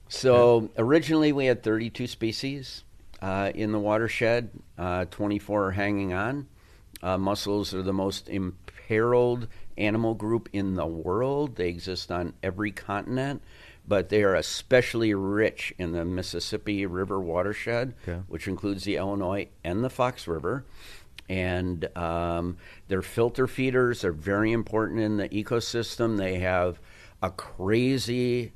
So 0.09 0.71
originally 0.79 1.33
we 1.33 1.47
had 1.47 1.63
32 1.65 2.07
species 2.07 2.85
uh, 3.21 3.51
in 3.55 3.73
the 3.73 3.79
watershed, 3.81 4.51
uh, 4.79 5.07
24 5.07 5.67
are 5.67 5.71
hanging 5.73 6.13
on. 6.13 6.47
Uh, 7.03 7.19
mussels 7.19 7.75
are 7.75 7.83
the 7.83 7.93
most 7.93 8.29
imperiled 8.29 9.49
animal 9.77 10.15
group 10.15 10.49
in 10.53 10.75
the 10.75 10.87
world. 10.87 11.57
They 11.57 11.69
exist 11.69 12.13
on 12.13 12.35
every 12.43 12.71
continent, 12.71 13.43
but 13.87 14.09
they 14.11 14.23
are 14.23 14.35
especially 14.35 15.13
rich 15.13 15.75
in 15.77 15.93
the 15.93 16.05
Mississippi 16.05 16.87
River 16.87 17.21
watershed, 17.21 17.95
Okay. 18.07 18.23
which 18.29 18.47
includes 18.47 18.85
the 18.85 18.97
Illinois 18.97 19.49
and 19.65 19.83
the 19.83 19.91
Fox 19.91 20.29
River. 20.29 20.65
And 21.29 21.89
um, 21.97 22.59
they're 22.89 23.03
filter 23.03 23.47
feeders. 23.47 24.03
They're 24.03 24.13
very 24.13 24.53
important 24.53 25.01
in 25.01 25.17
the 25.17 25.29
ecosystem. 25.29 26.19
They 26.19 26.39
have 26.41 26.79
a 27.23 27.31
crazy 27.31 28.53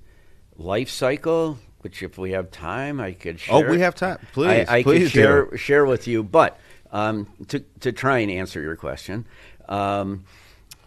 life 0.57 0.91
cycle, 0.91 1.59
which 1.81 2.03
if 2.03 2.19
we 2.19 2.33
have 2.33 2.51
time, 2.51 3.01
I 3.01 3.13
could 3.13 3.41
share. 3.41 3.57
Oh, 3.57 3.71
we 3.71 3.81
have 3.81 3.95
time. 3.95 4.19
Please, 4.33 4.69
I, 4.69 4.79
I 4.79 4.83
please 4.83 5.05
could 5.05 5.13
share 5.13 5.57
share 5.57 5.87
with 5.87 6.07
you. 6.07 6.23
But 6.23 6.59
um, 6.93 7.27
to 7.49 7.61
to 7.81 7.93
try 7.93 8.19
and 8.19 8.31
answer 8.31 8.61
your 8.61 8.77
question, 8.77 9.27
um, 9.69 10.25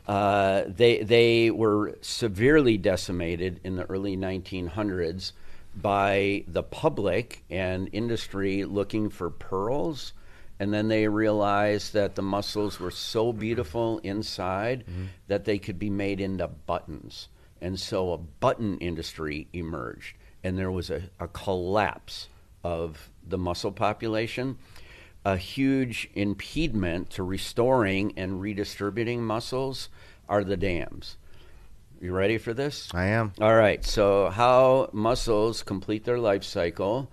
uh, 0.08 0.64
they 0.68 1.02
they 1.04 1.52
were 1.52 1.98
severely 2.02 2.78
decimated 2.78 3.60
in 3.64 3.76
the 3.76 3.86
early 3.86 4.18
1900s 4.18 5.32
by 5.76 6.44
the 6.48 6.64
public 6.64 7.44
and 7.50 7.90
industry 7.94 8.66
looking 8.66 9.10
for 9.10 9.30
pearls. 9.30 10.14
And 10.62 10.72
then 10.72 10.90
they 10.90 11.08
realized 11.08 11.94
that 11.94 12.14
the 12.14 12.22
mussels 12.22 12.80
were 12.80 12.92
so 12.92 13.34
beautiful 13.34 14.00
inside 14.04 14.84
Mm-hmm. 14.88 15.06
that 15.28 15.46
they 15.46 15.58
could 15.58 15.80
be 15.80 15.90
made 15.90 16.22
into 16.22 16.48
buttons. 16.48 17.30
And 17.60 17.80
so 17.80 18.14
a 18.14 18.18
button 18.20 18.78
industry 18.78 19.48
emerged. 19.54 20.18
And 20.44 20.60
there 20.60 20.70
was 20.70 20.92
a, 20.92 21.02
a 21.20 21.28
collapse 21.28 22.28
of 22.64 23.10
the 23.28 23.40
mussel 23.40 23.72
population, 23.72 24.60
a 25.26 25.36
huge 25.36 26.10
impediment 26.14 27.10
to 27.12 27.24
restoring 27.24 28.14
and 28.16 28.40
redistributing 28.40 29.24
mussels 29.24 29.90
are 30.30 30.44
the 30.44 30.58
dams. 30.58 31.18
You 32.00 32.14
ready 32.14 32.38
for 32.38 32.54
this? 32.54 32.90
I 32.94 33.06
am. 33.06 33.34
All 33.42 33.56
right. 33.56 33.84
So, 33.84 34.30
how 34.30 34.90
mussels 34.94 35.64
complete 35.64 36.04
their 36.04 36.20
life 36.20 36.44
cycle? 36.44 37.10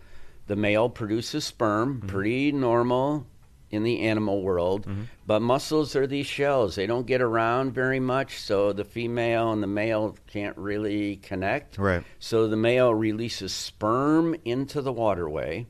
The 0.48 0.56
male 0.56 0.90
produces 0.90 1.44
sperm, 1.46 2.02
pretty 2.06 2.52
normal 2.52 3.26
in 3.70 3.82
the 3.82 4.00
animal 4.00 4.42
world. 4.42 4.86
Mm-hmm. 4.86 5.02
But 5.26 5.42
mussels 5.42 5.94
are 5.94 6.06
these 6.06 6.26
shells. 6.26 6.74
They 6.74 6.86
don't 6.86 7.06
get 7.06 7.20
around 7.20 7.72
very 7.72 8.00
much, 8.00 8.40
so 8.40 8.72
the 8.72 8.84
female 8.84 9.52
and 9.52 9.62
the 9.62 9.66
male 9.66 10.16
can't 10.26 10.56
really 10.56 11.16
connect. 11.16 11.78
Right. 11.78 12.02
So 12.18 12.48
the 12.48 12.56
male 12.56 12.94
releases 12.94 13.52
sperm 13.52 14.34
into 14.44 14.80
the 14.80 14.92
waterway. 14.92 15.66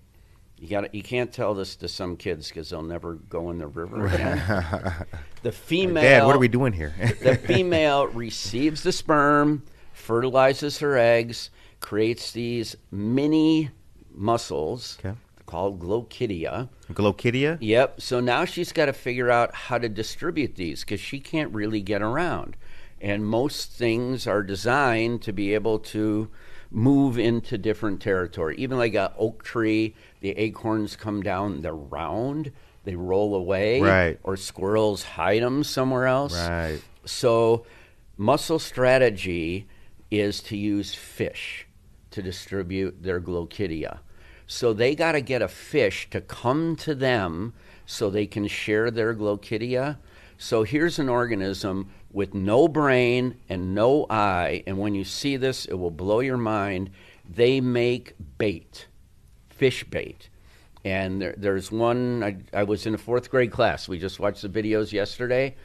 You 0.61 0.69
got 0.69 0.93
you 0.93 1.03
can't 1.05 1.33
tell 1.33 1.55
this 1.55 1.77
to 1.77 1.89
some 1.89 2.17
kids 2.17 2.49
because 2.49 2.71
they'll 2.71 2.83
never 2.83 3.15
go 3.15 3.51
in 3.51 3.59
the 3.59 3.69
river 3.69 4.07
again. 4.07 5.07
the 5.43 5.53
female 5.53 6.03
Dad, 6.03 6.27
what 6.27 6.35
are 6.35 6.41
we 6.41 6.49
doing 6.49 6.73
here? 6.73 6.95
the 7.23 7.37
female 7.37 8.09
receives 8.09 8.83
the 8.83 8.91
sperm, 8.91 9.63
fertilizes 9.93 10.79
her 10.79 10.99
eggs, 10.99 11.51
creates 11.79 12.33
these 12.33 12.75
mini 12.91 13.71
mussels 14.13 14.99
Okay. 14.99 15.17
Called 15.49 15.81
glochidia. 15.81 16.69
Glochidia? 16.93 17.57
Yep. 17.59 18.03
So 18.03 18.21
now 18.21 18.45
she's 18.45 18.71
got 18.71 18.85
to 18.85 18.93
figure 18.93 19.31
out 19.31 19.55
how 19.55 19.79
to 19.79 19.89
distribute 19.89 20.57
these 20.57 20.83
because 20.83 21.01
she 21.01 21.21
can't 21.21 21.51
really 21.55 21.81
get 21.81 22.03
around. 22.03 22.55
And 23.01 23.25
most 23.25 23.73
things 23.73 24.27
are 24.27 24.43
designed 24.43 25.23
to 25.23 25.33
be 25.33 25.55
able 25.55 25.79
to 25.79 26.29
move 26.71 27.19
into 27.19 27.57
different 27.57 28.03
territory. 28.03 28.57
Even 28.59 28.77
like 28.77 28.93
a 28.93 29.15
oak 29.17 29.43
tree, 29.43 29.95
the 30.21 30.33
acorns 30.33 30.97
come 30.97 31.23
down, 31.23 31.63
they're 31.63 31.73
round, 31.73 32.53
they 32.85 32.95
roll 32.95 33.35
away. 33.35 33.81
Right. 33.81 34.21
Or 34.25 34.37
squirrels 34.37 35.03
hide 35.03 35.43
them 35.43 35.65
somewhere 35.65 36.05
else. 36.05 36.37
Right. 36.37 36.83
So, 37.07 37.65
mussel 38.19 38.59
strategy 38.59 39.67
is 40.11 40.43
to 40.43 40.59
use 40.59 40.95
fish 40.95 41.67
to 42.11 42.21
distribute 42.21 43.03
their 43.03 43.19
glochidia. 43.19 44.01
So 44.51 44.73
they 44.73 44.95
got 44.95 45.13
to 45.13 45.21
get 45.21 45.43
a 45.43 45.47
fish 45.47 46.09
to 46.11 46.23
come 46.23 46.75
to 46.77 46.95
them 46.95 47.53
so 47.85 48.09
they 48.09 48.27
can 48.27 48.49
share 48.49 48.91
their 48.91 49.15
glochidia. 49.15 49.99
So 50.39 50.63
here's 50.63 50.99
an 50.99 51.11
organism 51.11 51.91
with 52.11 52.33
no 52.33 52.67
brain 52.67 53.37
and 53.51 53.75
no 53.75 54.07
eye, 54.09 54.65
and 54.67 54.79
when 54.79 54.95
you 54.95 55.05
see 55.05 55.37
this, 55.37 55.67
it 55.67 55.75
will 55.75 55.91
blow 55.91 56.21
your 56.21 56.39
mind. 56.39 56.91
They 57.29 57.61
make 57.61 58.15
bait, 58.39 58.87
fish 59.51 59.85
bait. 59.85 60.31
And 60.83 61.21
there, 61.21 61.35
there's 61.37 61.71
one, 61.71 62.25
I, 62.25 62.39
I 62.55 62.63
was 62.63 62.87
in 62.87 62.95
a 62.95 62.99
fourth 62.99 63.31
grade 63.31 63.53
class. 63.53 63.87
We 63.87 63.99
just 63.99 64.19
watched 64.19 64.41
the 64.41 64.49
videos 64.49 64.93
yesterday 64.93 65.57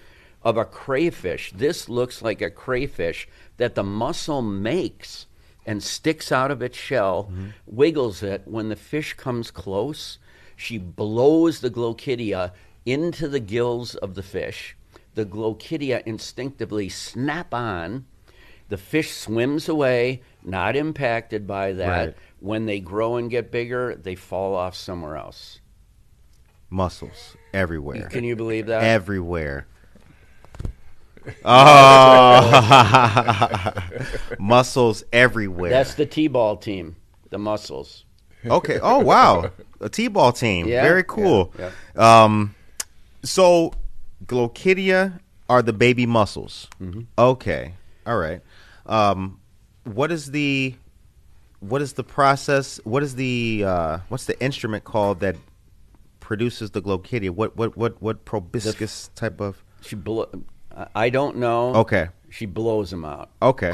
of 0.43 0.58
a 0.58 0.65
crayfish. 0.65 1.54
This 1.56 1.88
looks 1.88 2.22
like 2.22 2.41
a 2.41 2.50
crayfish 2.50 3.30
that 3.56 3.76
the 3.76 3.84
mussel 3.84 4.41
makes 4.41 5.28
and 5.65 5.82
sticks 5.82 6.32
out 6.32 6.52
of 6.52 6.62
its 6.62 6.78
shell, 6.78 7.26
mm-hmm. 7.26 7.47
wiggles 7.65 8.23
it. 8.23 8.43
When 8.45 8.69
the 8.69 8.76
fish 8.76 9.13
comes 9.13 9.52
close, 9.52 10.19
she 10.56 10.78
blows 10.78 11.60
the 11.62 11.69
glochidia 11.69 12.52
into 12.86 13.28
the 13.28 13.39
gills 13.39 13.95
of 13.95 14.15
the 14.15 14.23
fish. 14.23 14.76
The 15.15 15.26
glochidia 15.26 16.04
instinctively 16.06 16.89
snap 16.89 17.54
on. 17.54 18.06
The 18.69 18.78
fish 18.78 19.12
swims 19.12 19.69
away, 19.69 20.21
not 20.43 20.76
impacted 20.76 21.45
by 21.45 21.73
that. 21.73 22.06
Right. 22.08 22.17
When 22.39 22.65
they 22.65 22.80
grow 22.80 23.17
and 23.17 23.30
get 23.30 23.52
bigger, 23.52 23.95
they 23.95 24.15
fall 24.15 24.56
off 24.56 24.76
somewhere 24.76 25.15
else. 25.15 25.60
Mussels 26.69 27.38
everywhere. 27.54 28.08
Can 28.10 28.23
you 28.23 28.36
believe 28.36 28.65
that? 28.65 28.84
everywhere. 28.84 29.67
Oh, 31.46 33.74
mussels 34.40 35.04
everywhere. 35.14 35.70
That's 35.72 35.96
the 35.96 36.06
T-ball 36.06 36.58
team, 36.58 36.96
the 37.30 37.38
muscles. 37.38 38.04
okay. 38.46 38.80
Oh 38.82 39.00
wow, 39.00 39.52
a 39.80 39.90
t-ball 39.90 40.34
team. 40.34 40.68
Yeah, 40.68 40.84
Very 40.84 41.04
cool. 41.04 41.54
yeah, 41.58 41.72
Um, 41.96 42.56
so 43.24 43.72
glochidia 44.26 45.20
are 45.50 45.62
the 45.62 45.74
baby 45.74 46.06
mussels. 46.06 46.68
Mm-hmm. 46.82 47.02
Okay. 47.18 47.74
All 48.06 48.18
right. 48.18 48.42
Um, 48.86 49.40
what 49.86 50.12
is 50.12 50.32
the 50.32 50.76
what 51.62 51.82
is 51.82 51.94
the 51.94 52.04
process? 52.04 52.82
What 52.84 53.02
is 53.04 53.16
the 53.16 53.64
uh, 53.66 53.98
what's 54.10 54.26
the 54.26 54.38
instrument 54.44 54.84
called 54.84 55.22
that 55.22 55.38
produces 56.20 56.72
the 56.72 56.82
glochidia? 56.82 57.30
What 57.30 57.56
what 57.56 57.78
what 57.78 58.02
what 58.02 58.26
proboscis 58.26 59.10
type 59.16 59.40
of? 59.40 59.64
She 59.82 59.96
blow. 59.96 60.28
I- 60.96 61.10
don't 61.10 61.38
know. 61.38 61.76
Okay. 61.76 62.10
She 62.30 62.46
blows 62.46 62.90
them 62.90 63.06
out. 63.06 63.30
Okay. 63.42 63.74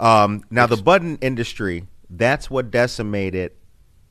Um, 0.00 0.44
now 0.50 0.66
the 0.66 0.76
button 0.76 1.18
industry, 1.20 1.86
that's 2.08 2.50
what 2.50 2.70
decimated 2.70 3.52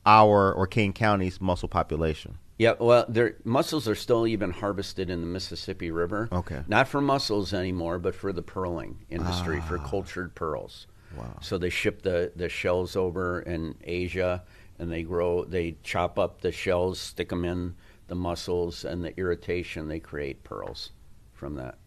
our 0.06 0.52
or 0.52 0.66
Kane 0.66 0.92
County's 0.92 1.40
mussel 1.40 1.68
population. 1.68 2.38
Yeah, 2.58 2.74
well, 2.78 3.06
their 3.08 3.36
mussels 3.44 3.88
are 3.88 3.94
still 3.94 4.26
even 4.26 4.50
harvested 4.50 5.08
in 5.08 5.22
the 5.22 5.26
Mississippi 5.26 5.90
River. 5.90 6.28
Okay. 6.30 6.62
Not 6.68 6.88
for 6.88 7.00
mussels 7.00 7.54
anymore, 7.54 7.98
but 7.98 8.14
for 8.14 8.34
the 8.34 8.42
pearling 8.42 8.98
industry, 9.08 9.62
for 9.62 9.78
cultured 9.78 10.34
pearls. 10.34 10.86
Wow. 11.16 11.38
So 11.40 11.56
they 11.56 11.70
ship 11.70 12.02
the, 12.02 12.32
the 12.36 12.50
shells 12.50 12.96
over 12.96 13.40
in 13.40 13.76
Asia, 13.82 14.42
and 14.78 14.92
they 14.92 15.02
grow. 15.04 15.44
They 15.44 15.76
chop 15.82 16.18
up 16.18 16.42
the 16.42 16.52
shells, 16.52 17.00
stick 17.00 17.30
them 17.30 17.46
in 17.46 17.76
the 18.08 18.14
mussels, 18.14 18.84
and 18.84 19.02
the 19.02 19.18
irritation 19.18 19.88
they 19.88 20.00
create 20.00 20.44
pearls 20.44 20.90
from 21.32 21.54
that. 21.54 21.78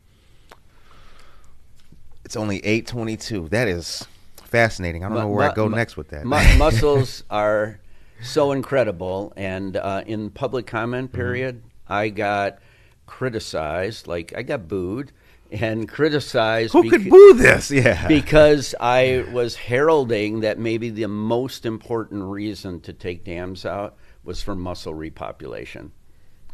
It's 2.26 2.36
only 2.36 2.64
eight 2.66 2.88
twenty 2.88 3.18
two. 3.18 3.50
That 3.50 3.68
is 3.68 4.06
fascinating. 4.44 5.04
I 5.04 5.10
don't 5.10 5.18
know 5.18 5.28
where 5.28 5.50
I 5.52 5.54
go 5.54 5.68
mu- 5.70 5.76
next 5.76 5.98
with 5.98 6.10
that. 6.10 6.26
mu- 6.26 6.38
mussels 6.58 7.24
are 7.30 7.80
so 8.22 8.52
incredible, 8.52 9.34
and 9.36 9.76
uh, 9.78 10.04
in 10.06 10.30
public 10.30 10.66
comment 10.68 11.10
Mm-hmm. 11.12 11.18
period, 11.22 11.64
I 11.88 12.10
got 12.10 12.60
criticized, 13.06 14.08
like 14.08 14.34
I 14.36 14.42
got 14.44 14.68
booed 14.68 15.12
and 15.52 15.88
criticized. 15.88 16.74
Who 16.74 16.90
could 16.90 17.10
boo 17.10 17.34
this? 17.34 17.70
Yeah. 17.72 18.08
because 18.08 18.74
I 18.80 19.26
was 19.32 19.56
heralding 19.56 20.40
that 20.42 20.58
maybe 20.60 20.90
the 20.90 21.08
most 21.08 21.66
important 21.66 22.24
reason 22.24 22.80
to 22.82 22.94
take 22.94 23.24
dams 23.24 23.66
out 23.66 23.96
was 24.24 24.42
for 24.42 24.56
mussel 24.56 24.94
repopulation, 24.94 25.92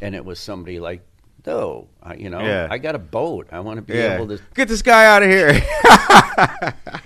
and 0.00 0.14
it 0.14 0.24
was 0.24 0.38
somebody 0.40 0.80
like 0.80 1.02
though. 1.50 1.88
Uh, 2.02 2.14
you 2.16 2.30
know, 2.30 2.40
Yeah. 2.40 2.68
I 2.70 2.78
got 2.78 2.94
a 2.94 2.98
boat. 2.98 3.48
I 3.52 3.60
want 3.60 3.76
to 3.78 3.82
be 3.82 3.94
Yeah. 3.98 4.14
able 4.16 4.28
to. 4.28 4.38
Get 4.54 4.68
this 4.68 4.82
guy 4.82 5.04
out 5.06 5.22
of 5.22 5.28
here. 5.30 5.60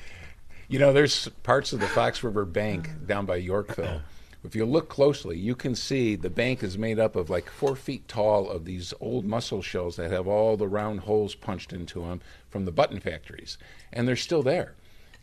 You 0.66 0.78
know, 0.78 0.94
there's 0.94 1.28
parts 1.42 1.74
of 1.74 1.80
the 1.80 1.86
Fox 1.86 2.24
River 2.24 2.46
Bank 2.46 2.88
down 3.06 3.26
by 3.26 3.36
Yorkville. 3.36 4.00
If 4.44 4.56
you 4.56 4.64
look 4.64 4.88
closely, 4.88 5.38
you 5.38 5.54
can 5.54 5.74
see 5.74 6.16
the 6.16 6.30
bank 6.30 6.62
is 6.62 6.78
made 6.78 6.98
up 6.98 7.16
of 7.16 7.28
like 7.28 7.50
four 7.50 7.76
feet 7.76 8.08
tall 8.08 8.48
of 8.50 8.64
these 8.64 8.94
old 8.98 9.24
mussel 9.26 9.60
shells 9.60 9.96
that 9.96 10.10
have 10.10 10.26
all 10.26 10.56
the 10.56 10.66
round 10.66 11.00
holes 11.00 11.34
punched 11.34 11.72
into 11.74 12.00
them 12.00 12.22
from 12.48 12.64
the 12.64 12.72
button 12.72 12.98
factories. 12.98 13.58
And 13.92 14.08
they're 14.08 14.16
still 14.16 14.42
there 14.42 14.72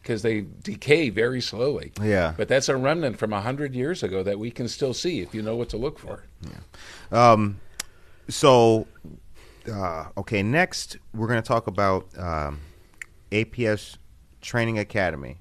because 0.03 0.21
they 0.21 0.45
decay 0.63 1.09
very 1.09 1.41
slowly. 1.41 1.91
Yeah. 2.01 2.33
But 2.37 2.47
that's 2.47 2.69
a 2.69 2.77
remnant 2.77 3.17
from 3.17 3.31
100 3.31 3.73
years 3.75 4.03
ago 4.03 4.21
that 4.23 4.37
we 4.39 4.51
can 4.51 4.67
still 4.67 4.93
see 4.93 5.21
if 5.21 5.33
you 5.33 5.41
know 5.41 5.55
what 5.55 5.69
to 5.69 5.77
look 5.77 5.97
for. 5.99 6.23
So, 8.29 8.87
uh, 9.71 10.05
okay, 10.17 10.43
next 10.43 10.97
we're 11.13 11.27
going 11.27 11.41
to 11.41 11.47
talk 11.47 11.67
about 11.67 12.07
um, 12.17 12.59
APS 13.31 13.97
Training 14.41 14.79
Academy, 14.79 15.37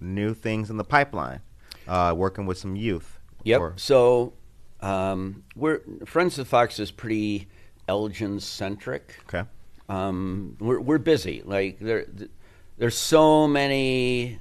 new 0.00 0.34
things 0.34 0.70
in 0.70 0.76
the 0.76 0.84
pipeline, 0.84 1.40
uh, 1.88 2.14
working 2.16 2.46
with 2.46 2.58
some 2.58 2.76
youth. 2.76 3.18
Yep. 3.44 3.60
Or- 3.60 3.72
So, 3.76 4.34
um, 4.80 5.44
we're 5.56 5.80
Friends 6.06 6.38
of 6.38 6.46
the 6.46 6.48
Fox 6.50 6.78
is 6.78 6.90
pretty 6.90 7.48
Elgin 7.88 8.38
centric. 8.40 9.16
okay. 9.28 9.48
um, 9.88 10.56
we're 10.60 10.80
we're 10.80 10.98
busy. 10.98 11.42
Like 11.44 11.78
there, 11.80 12.06
there's 12.78 12.96
so 12.96 13.46
many 13.48 14.38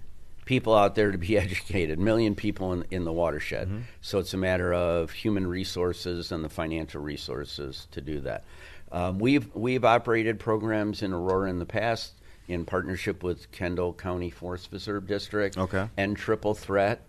people 0.49 0.73
out 0.75 0.95
there 0.95 1.12
to 1.12 1.17
be 1.17 1.38
educated. 1.45 1.99
Million 1.99 2.33
people 2.35 2.73
in 2.73 2.83
in 2.91 3.03
the 3.05 3.13
watershed. 3.13 3.69
So 4.01 4.17
it's 4.19 4.33
a 4.33 4.38
matter 4.38 4.73
of 4.73 5.12
human 5.12 5.45
resources 5.47 6.31
and 6.31 6.43
the 6.43 6.49
financial 6.49 7.01
resources 7.01 7.88
to 7.91 8.01
do 8.01 8.19
that. 8.21 8.43
Um, 8.91 9.19
we've 9.19 9.47
we've 9.55 9.85
operated 9.85 10.39
programs 10.39 11.03
in 11.03 11.13
Aurora 11.13 11.49
in 11.51 11.59
the 11.59 11.65
past 11.67 12.13
in 12.47 12.65
partnership 12.65 13.21
with 13.23 13.51
Kendall 13.51 13.93
County 13.93 14.31
Forest 14.31 14.71
Preserve 14.71 15.05
District 15.05 15.55
Okay. 15.55 15.88
and 15.95 16.17
Triple 16.17 16.55
Threat. 16.55 17.01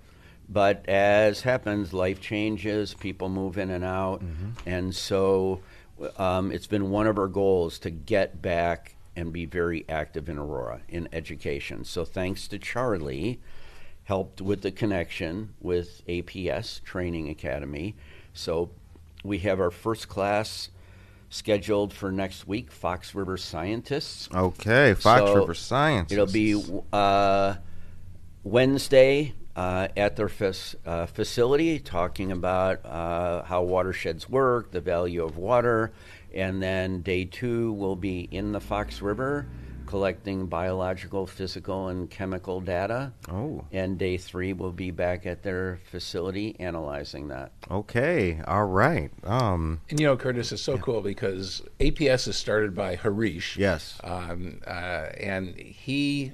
But 0.51 0.87
as 0.89 1.41
happens, 1.41 1.95
life 1.95 2.21
changes, 2.21 2.93
people 2.93 3.29
move 3.31 3.57
in 3.57 3.71
and 3.71 3.85
out, 3.85 4.21
and 4.67 4.95
so 4.95 5.61
um, 6.19 6.51
it's 6.53 6.67
been 6.67 6.91
one 6.91 7.07
of 7.07 7.19
our 7.19 7.29
goals 7.29 7.79
to 7.81 7.91
get 7.91 8.43
back 8.43 8.97
and 9.17 9.33
be 9.33 9.45
very 9.45 9.85
active 9.89 10.29
in 10.29 10.39
Aurora 10.39 10.81
in 10.89 11.09
education. 11.13 11.85
So 11.85 12.05
thanks 12.05 12.49
to 12.49 12.59
Charlie, 12.59 13.41
helped 14.05 14.41
with 14.41 14.63
the 14.63 14.71
connection 14.71 15.55
with 15.61 16.03
APS 16.07 16.83
Training 16.83 17.29
Academy. 17.29 17.95
So 18.33 18.71
we 19.25 19.39
have 19.39 19.61
our 19.61 19.71
first 19.71 20.09
class 20.09 20.71
scheduled 21.29 21.93
for 21.93 22.11
next 22.11 22.47
week, 22.47 22.71
Fox 22.73 23.15
River 23.15 23.37
Scientists. 23.37 24.29
Okay, 24.35 24.95
Fox 24.95 25.21
So 25.23 25.37
River 25.37 25.55
Science. 25.55 26.13
It'll 26.13 26.27
be 26.27 26.61
uh, 26.93 27.55
Wednesday 28.43 29.35
uh, 29.57 29.89
at 29.97 30.17
their 30.17 30.29
fac- 30.29 30.79
uh, 30.87 31.07
facility, 31.07 31.79
talking 31.79 32.33
about 32.33 32.85
uh, 32.85 33.43
how 33.45 33.63
watersheds 33.63 34.29
work, 34.29 34.71
the 34.71 34.81
value 34.81 35.25
of 35.25 35.37
water, 35.37 35.93
and 36.35 36.63
then 36.63 37.03
day 37.03 37.25
two 37.25 37.73
will 37.73 37.97
be 37.97 38.29
in 38.31 38.53
the 38.53 38.61
Fox 38.61 39.03
River, 39.03 39.47
collecting 39.87 40.47
biological, 40.47 41.27
physical, 41.27 41.89
and 41.89 42.09
chemical 42.09 42.61
data. 42.61 43.13
Oh. 43.29 43.65
And 43.73 43.99
day 43.99 44.17
three 44.19 44.53
will 44.53 44.71
be 44.71 44.93
back 44.93 45.27
at 45.27 45.43
their 45.43 45.81
facility 45.91 46.55
analyzing 46.61 47.29
that. 47.29 47.51
Okay, 47.69 48.41
all 48.47 48.67
right. 48.67 49.11
Um, 49.25 49.81
And 49.91 49.99
you 49.99 50.07
know, 50.07 50.17
Curtis 50.17 50.53
is 50.53 50.63
so 50.63 50.79
cool 50.79 51.01
because 51.01 51.63
APS 51.81 52.29
is 52.29 52.37
started 52.37 52.75
by 52.75 52.95
Harish. 52.95 53.57
Yes. 53.57 53.99
Um, 54.05 54.61
uh, 54.67 55.07
and 55.19 55.57
he 55.57 56.33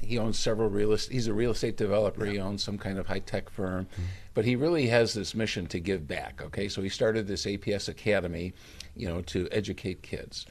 he 0.00 0.18
owns 0.18 0.38
several 0.38 0.68
real 0.68 0.92
estate. 0.92 1.14
He's 1.14 1.26
a 1.26 1.34
real 1.34 1.52
estate 1.52 1.76
developer. 1.76 2.24
He 2.24 2.38
owns 2.38 2.62
some 2.62 2.78
kind 2.78 2.98
of 2.98 3.06
high 3.06 3.20
tech 3.20 3.50
firm, 3.50 3.86
mm-hmm. 3.86 4.02
but 4.34 4.44
he 4.44 4.56
really 4.56 4.86
has 4.88 5.14
this 5.14 5.34
mission 5.34 5.66
to 5.68 5.80
give 5.80 6.06
back. 6.06 6.42
Okay, 6.42 6.68
so 6.68 6.82
he 6.82 6.88
started 6.88 7.26
this 7.26 7.46
APS 7.46 7.88
Academy, 7.88 8.52
you 8.96 9.08
know, 9.08 9.22
to 9.22 9.48
educate 9.50 10.02
kids. 10.02 10.46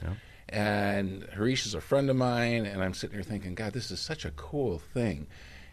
And 0.48 1.26
Harish 1.32 1.66
is 1.66 1.74
a 1.74 1.80
friend 1.80 2.10
of 2.10 2.16
mine, 2.16 2.66
and 2.66 2.82
I'm 2.82 2.94
sitting 2.94 3.14
here 3.14 3.22
thinking, 3.22 3.54
God, 3.54 3.72
this 3.72 3.90
is 3.90 4.00
such 4.00 4.24
a 4.24 4.30
cool 4.32 4.78
thing. 4.78 5.26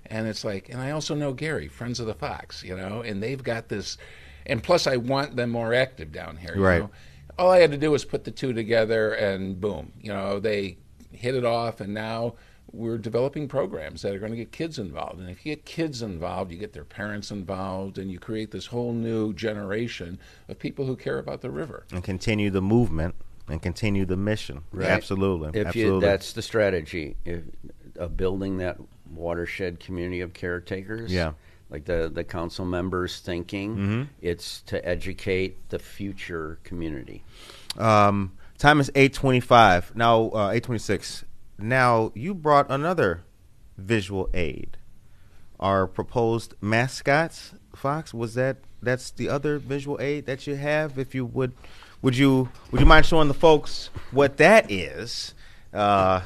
And 0.06 0.28
it's 0.28 0.44
like, 0.44 0.70
and 0.70 0.80
I 0.82 0.92
also 0.92 1.14
know 1.14 1.34
Gary, 1.34 1.68
Friends 1.68 2.00
of 2.00 2.08
the 2.08 2.14
Fox, 2.14 2.64
you 2.64 2.76
know, 2.76 3.02
and 3.02 3.22
they've 3.22 3.42
got 3.44 3.70
this, 3.70 3.98
and 4.46 4.64
plus 4.64 4.88
I 4.88 4.98
want 4.98 5.36
them 5.36 5.50
more 5.50 5.74
active 5.74 6.12
down 6.12 6.38
here. 6.38 6.56
you 6.56 6.64
Right. 6.64 6.82
know. 6.82 6.90
All 7.38 7.52
I 7.52 7.60
had 7.60 7.72
to 7.72 7.78
do 7.78 7.92
was 7.92 8.06
put 8.06 8.24
the 8.24 8.32
two 8.32 8.54
together, 8.54 9.14
and 9.14 9.60
boom, 9.60 9.92
you 10.02 10.12
know, 10.12 10.40
they 10.40 10.78
hit 11.12 11.36
it 11.36 11.46
off, 11.46 11.82
and 11.82 11.94
now 11.94 12.36
we're 12.74 12.98
developing 12.98 13.48
programs 13.48 14.02
that 14.02 14.14
are 14.16 14.20
going 14.20 14.32
to 14.32 14.38
get 14.38 14.52
kids 14.52 14.80
involved. 14.80 15.20
And 15.20 15.30
if 15.30 15.46
you 15.46 15.56
get 15.56 15.66
kids 15.66 16.02
involved, 16.02 16.52
you 16.52 16.58
get 16.58 16.74
their 16.74 16.84
parents 16.86 17.30
involved, 17.32 17.98
and 17.98 18.10
you 18.12 18.18
create 18.20 18.52
this 18.52 18.68
whole 18.68 18.94
new 18.94 19.34
generation 19.34 20.20
of 20.48 20.58
people 20.58 20.86
who 20.86 20.96
care 20.96 21.20
about 21.20 21.42
the 21.42 21.50
river. 21.52 21.86
and 21.92 22.04
continue 22.04 22.50
the 22.50 22.62
movement 22.62 23.16
and 23.50 23.62
continue 23.62 24.06
the 24.06 24.16
mission. 24.16 24.64
Absolutely. 24.80 25.60
If 25.60 25.68
Absolutely. 25.68 25.96
you, 25.96 26.00
that's 26.00 26.34
the 26.34 26.42
strategy 26.42 27.18
if, 27.26 27.42
of 27.98 28.16
building 28.16 28.58
that 28.60 28.78
watershed 29.14 29.80
community 29.82 30.22
of 30.22 30.34
caretakers. 30.34 31.12
Yeah. 31.12 31.34
Like 31.70 31.86
the, 31.86 32.10
the 32.14 32.24
council 32.24 32.66
members 32.66 33.20
thinking, 33.20 33.76
Mm-hmm. 33.76 34.02
it's 34.22 34.62
to 34.64 34.86
educate 34.88 35.70
the 35.70 35.80
future 35.80 36.60
community. 36.64 37.24
Um, 37.78 38.34
time 38.58 38.80
is 38.80 38.92
eight 38.96 39.14
twenty-five 39.14 39.96
now. 39.96 40.30
Uh, 40.32 40.52
eight 40.54 40.64
twenty-six. 40.64 41.24
Now 41.62 42.12
you 42.16 42.34
brought 42.34 42.70
another 42.70 43.24
visual 43.78 44.30
aid. 44.34 44.78
Our 45.60 45.86
proposed 45.86 46.56
mascots, 46.60 47.54
Fox. 47.76 48.14
Was 48.14 48.34
that 48.34 48.58
that's 48.82 49.12
the 49.12 49.30
other 49.30 49.60
visual 49.60 50.00
aid 50.02 50.26
that 50.26 50.48
you 50.48 50.56
have? 50.56 50.98
If 50.98 51.14
you 51.14 51.26
would, 51.26 51.54
would 52.02 52.18
you 52.18 52.50
would 52.72 52.82
you 52.82 52.88
mind 52.88 53.06
showing 53.06 53.28
the 53.28 53.34
folks 53.36 53.90
what 54.10 54.38
that 54.38 54.72
is? 54.72 55.36
Uh, 55.72 56.22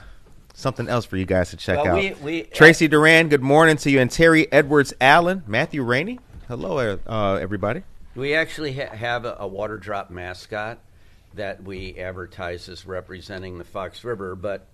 something 0.54 0.88
else 0.88 1.04
for 1.06 1.18
you 1.18 1.26
guys 1.26 1.50
to 1.50 1.58
check 1.58 1.78
Well, 1.84 1.96
out. 1.98 2.02
we- 2.02 2.14
we- 2.24 2.44
Tracy 2.44 2.88
Duran, 2.88 3.28
good 3.28 3.44
morning 3.44 3.76
to 3.78 3.92
you, 3.92 4.00
and 4.00 4.10
Terry 4.10 4.50
Edwards 4.54 4.94
Allen, 5.02 5.44
Matthew 5.46 5.84
Rainey. 5.84 6.20
Hello, 6.48 6.98
uh, 7.06 7.34
everybody. 7.42 7.84
We 8.16 8.34
actually 8.34 8.72
ha- 8.74 8.96
have 8.96 9.26
a, 9.26 9.36
a 9.40 9.48
water 9.48 9.78
drop 9.78 10.10
mascot 10.10 10.80
that 11.34 11.62
we 11.64 12.00
advertise 12.00 12.70
as 12.70 12.86
representing 12.86 13.58
the 13.58 13.66
Fox 13.66 14.02
River, 14.06 14.34
but 14.36 14.66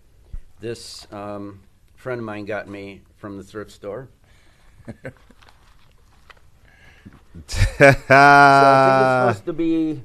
this 0.62 1.08
um, 1.12 1.62
friend 1.95 2.19
of 2.19 2.26
mine 2.26 2.45
got 2.45 2.67
me 2.69 3.02
from 3.17 3.38
the 3.38 3.43
thrift 3.43 3.71
store. 3.71 4.08
So 7.47 7.62
I 7.80 7.93
think 7.93 8.00
it's 8.02 9.38
supposed 9.38 9.45
to 9.45 9.54
be 9.54 10.02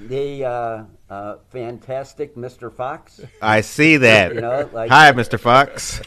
the 0.00 0.44
uh, 0.44 0.84
uh, 1.08 1.36
fantastic 1.50 2.34
Mr. 2.34 2.72
Fox. 2.72 3.20
I 3.40 3.60
see 3.60 3.96
that. 3.98 4.34
You 4.34 4.40
know, 4.40 4.68
like- 4.72 4.90
Hi, 4.90 5.12
Mr. 5.12 5.38
Fox. 5.38 6.00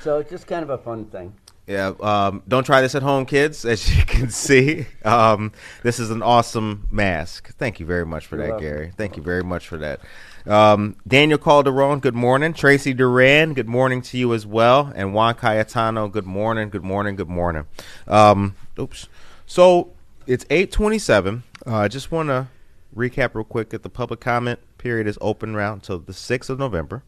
So 0.04 0.20
it's 0.20 0.30
just 0.30 0.48
kind 0.48 0.64
of 0.64 0.70
a 0.70 0.78
fun 0.78 1.06
thing. 1.06 1.34
Yeah, 1.68 1.92
um, 2.00 2.42
don't 2.48 2.64
try 2.64 2.80
this 2.80 2.96
at 2.96 3.04
home, 3.04 3.26
kids. 3.26 3.66
As 3.66 3.94
you 3.94 4.06
can 4.06 4.30
see, 4.32 4.88
um, 5.04 5.52
this 5.84 6.00
is 6.00 6.10
an 6.12 6.24
awesome 6.24 6.88
mask. 6.90 7.54
Thank 7.58 7.80
you 7.82 7.86
very 7.86 8.06
much 8.06 8.26
for 8.26 8.38
You're 8.38 8.46
that, 8.46 8.52
welcome. 8.54 8.68
Gary. 8.70 8.92
Thank 8.96 9.18
you 9.18 9.24
very 9.24 9.44
much 9.44 9.68
for 9.68 9.76
that. 9.78 10.00
Um, 10.46 10.96
Daniel 11.08 11.38
Calderon, 11.38 12.00
good 12.00 12.16
morning. 12.16 12.54
Tracy 12.54 12.94
Duran, 12.94 13.54
good 13.54 13.68
morning 13.68 14.02
to 14.04 14.18
you 14.18 14.34
as 14.34 14.46
well. 14.46 14.92
And 14.96 15.14
Juan 15.14 15.36
Cayetano, 15.36 16.08
good 16.08 16.26
morning, 16.26 16.70
good 16.70 16.84
morning, 16.84 17.16
good 17.16 17.30
morning. 17.30 17.66
Um, 18.08 18.56
oops. 18.78 19.08
So 19.46 19.94
it's 20.28 20.46
eight 20.50 20.72
twenty-seven. 20.72 21.44
Uh, 21.66 21.76
I 21.78 21.88
just 21.88 22.12
want 22.12 22.30
to 22.30 22.48
recap 22.96 23.36
real 23.36 23.44
quick 23.44 23.70
that 23.70 23.84
the 23.84 23.90
public 23.90 24.20
comment 24.20 24.60
period 24.78 25.08
is 25.08 25.18
open 25.22 25.56
around 25.56 25.74
until 25.74 26.00
the 26.00 26.14
sixth 26.14 26.50
of 26.50 26.60
November. 26.60 27.04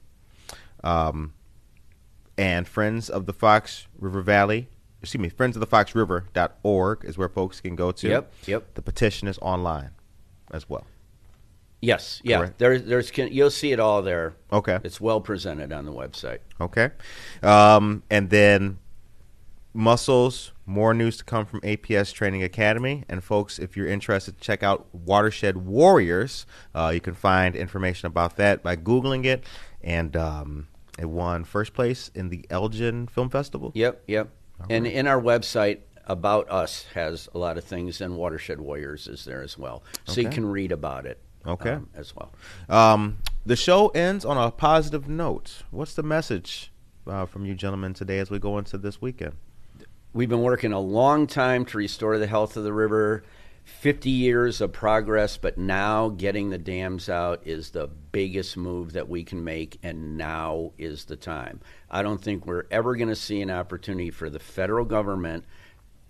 Um, 0.84 1.34
and 2.38 2.68
Friends 2.68 3.10
of 3.10 3.26
the 3.28 3.34
Fox 3.34 3.88
River 4.00 4.22
Valley, 4.22 4.68
excuse 5.02 5.22
me, 5.22 5.30
Friends 5.30 5.56
of 5.56 5.60
the 5.60 5.68
Fox 5.68 5.94
River.org 5.94 7.06
is 7.06 7.18
where 7.18 7.30
folks 7.30 7.62
can 7.62 7.76
go 7.76 7.92
to. 7.92 8.10
Yep, 8.10 8.34
yep. 8.46 8.74
The 8.74 8.82
petition 8.82 9.28
is 9.28 9.38
online 9.40 9.92
as 10.52 10.68
well. 10.68 10.86
Yes, 11.82 12.22
yeah. 12.24 12.38
Correct. 12.38 12.60
There, 12.60 12.80
there's 12.80 13.12
you'll 13.18 13.50
see 13.50 13.72
it 13.72 13.80
all 13.80 14.04
there. 14.04 14.36
Okay. 14.54 14.80
It's 14.84 15.02
well 15.02 15.20
presented 15.20 15.74
on 15.74 15.86
the 15.86 15.92
website. 15.92 16.40
Okay. 16.60 16.92
Um, 17.42 18.04
and 18.12 18.30
then 18.30 18.78
Mussels, 19.74 20.52
more 20.68 20.94
news 20.94 21.18
to 21.18 21.24
come 21.24 21.46
from 21.46 21.62
APS 21.62 22.14
Training 22.14 22.44
Academy. 22.44 23.04
And 23.10 23.24
folks, 23.24 23.58
if 23.58 23.76
you're 23.76 23.88
interested, 23.88 24.40
check 24.40 24.62
out 24.62 24.88
Watershed 24.94 25.58
Warriors. 25.58 26.46
Uh, 26.76 26.92
you 26.94 27.02
can 27.02 27.16
find 27.16 27.56
information 27.56 28.06
about 28.06 28.36
that 28.38 28.62
by 28.62 28.76
Googling 28.76 29.26
it. 29.26 29.44
And 29.82 30.16
um, 30.16 30.68
it 31.00 31.06
won 31.06 31.44
first 31.46 31.74
place 31.74 32.12
in 32.14 32.30
the 32.30 32.46
Elgin 32.52 33.08
Film 33.08 33.30
Festival. 33.30 33.72
Yep, 33.74 34.04
yep. 34.08 34.30
And 34.70 34.86
in 34.86 35.08
our 35.08 35.20
website, 35.20 35.80
About 36.06 36.52
Us 36.52 36.86
has 36.94 37.28
a 37.34 37.40
lot 37.40 37.58
of 37.58 37.64
things, 37.64 38.00
and 38.00 38.16
Watershed 38.16 38.62
Warriors 38.62 39.08
is 39.08 39.26
there 39.26 39.42
as 39.42 39.58
well. 39.58 39.82
So 40.06 40.22
you 40.22 40.30
can 40.30 40.46
read 40.46 40.72
about 40.72 41.08
it 41.08 41.20
Okay. 41.46 41.72
um, 41.72 41.90
as 41.96 42.16
well. 42.16 42.32
Um, 42.70 43.18
the 43.46 43.56
show 43.56 43.88
ends 43.90 44.24
on 44.26 44.38
a 44.38 44.52
positive 44.52 45.08
note. 45.08 45.64
What's 45.72 45.94
the 45.94 46.04
message 46.04 46.72
uh, 47.08 47.26
from 47.26 47.46
you 47.46 47.56
gentlemen 47.56 47.94
today 47.94 48.20
as 48.20 48.30
we 48.30 48.40
go 48.40 48.58
into 48.58 48.78
this 48.78 49.02
weekend? 49.02 49.34
We've 50.14 50.30
been 50.30 50.42
working 50.42 50.74
a 50.74 50.80
long 50.80 51.26
time 51.26 51.66
to 51.66 51.78
restore 51.78 52.18
the 52.18 52.28
health 52.28 52.58
of 52.58 52.64
the 52.64 52.74
river. 52.74 53.24
50 53.64 54.10
years 54.10 54.60
of 54.60 54.74
progress, 54.74 55.38
but 55.38 55.58
now 55.58 56.10
getting 56.10 56.50
the 56.50 56.58
dams 56.58 57.10
out 57.10 57.42
is 57.46 57.70
the 57.70 57.88
biggest 57.88 58.58
move 58.58 58.94
that 58.94 59.08
we 59.08 59.24
can 59.24 59.44
make, 59.44 59.78
and 59.84 60.18
now 60.18 60.72
is 60.78 61.06
the 61.06 61.16
time. 61.16 61.60
I 61.90 62.02
don't 62.02 62.22
think 62.22 62.46
we're 62.46 62.66
ever 62.72 62.96
going 62.96 63.10
to 63.10 63.16
see 63.16 63.42
an 63.42 63.52
opportunity 63.52 64.10
for 64.10 64.30
the 64.30 64.40
federal 64.40 64.84
government 64.86 65.46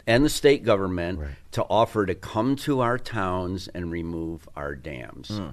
and 0.08 0.26
the 0.26 0.30
state 0.30 0.64
government 0.64 1.20
Right. 1.20 1.30
to 1.52 1.64
offer 1.64 2.06
to 2.06 2.16
come 2.16 2.56
to 2.58 2.82
our 2.82 2.98
towns 2.98 3.68
and 3.70 3.92
remove 3.92 4.48
our 4.56 4.76
dams. 4.76 5.30
Hmm. 5.30 5.50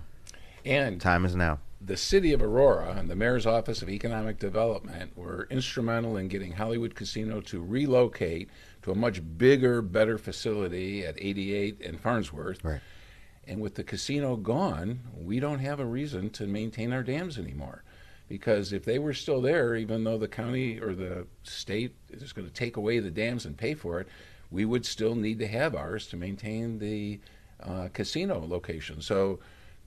And 0.64 1.00
Time 1.00 1.24
is 1.24 1.34
now. 1.36 1.60
the 1.80 1.96
city 1.96 2.32
of 2.32 2.42
Aurora 2.42 2.94
and 2.98 3.08
the 3.08 3.14
mayor's 3.16 3.46
office 3.46 3.82
of 3.82 3.88
economic 3.88 4.38
development 4.38 5.16
were 5.16 5.46
instrumental 5.50 6.16
in 6.16 6.28
getting 6.28 6.52
Hollywood 6.52 6.94
Casino 6.94 7.40
to 7.42 7.60
relocate 7.62 8.50
to 8.82 8.90
a 8.90 8.94
much 8.94 9.20
bigger, 9.38 9.80
better 9.82 10.18
facility 10.18 11.04
at 11.04 11.14
88 11.18 11.80
and 11.84 12.00
Farnsworth. 12.00 12.62
Right. 12.64 12.80
And 13.46 13.60
with 13.60 13.76
the 13.76 13.84
casino 13.84 14.36
gone, 14.36 15.00
we 15.16 15.40
don't 15.40 15.60
have 15.60 15.80
a 15.80 15.86
reason 15.86 16.28
to 16.30 16.46
maintain 16.46 16.92
our 16.92 17.02
dams 17.02 17.38
anymore. 17.38 17.82
Because 18.28 18.74
if 18.74 18.84
they 18.84 18.98
were 18.98 19.14
still 19.14 19.40
there, 19.40 19.74
even 19.74 20.04
though 20.04 20.18
the 20.18 20.28
county 20.28 20.78
or 20.78 20.94
the 20.94 21.26
state 21.44 21.94
is 22.10 22.34
going 22.34 22.46
to 22.46 22.52
take 22.52 22.76
away 22.76 22.98
the 22.98 23.10
dams 23.10 23.46
and 23.46 23.56
pay 23.56 23.72
for 23.72 24.00
it, 24.00 24.08
we 24.50 24.64
would 24.64 24.86
still 24.86 25.14
need 25.14 25.38
to 25.38 25.46
have 25.46 25.74
ours 25.74 26.06
to 26.08 26.16
maintain 26.16 26.78
the 26.78 27.20
uh, 27.62 27.88
casino 27.92 28.44
location. 28.46 29.00
So 29.00 29.40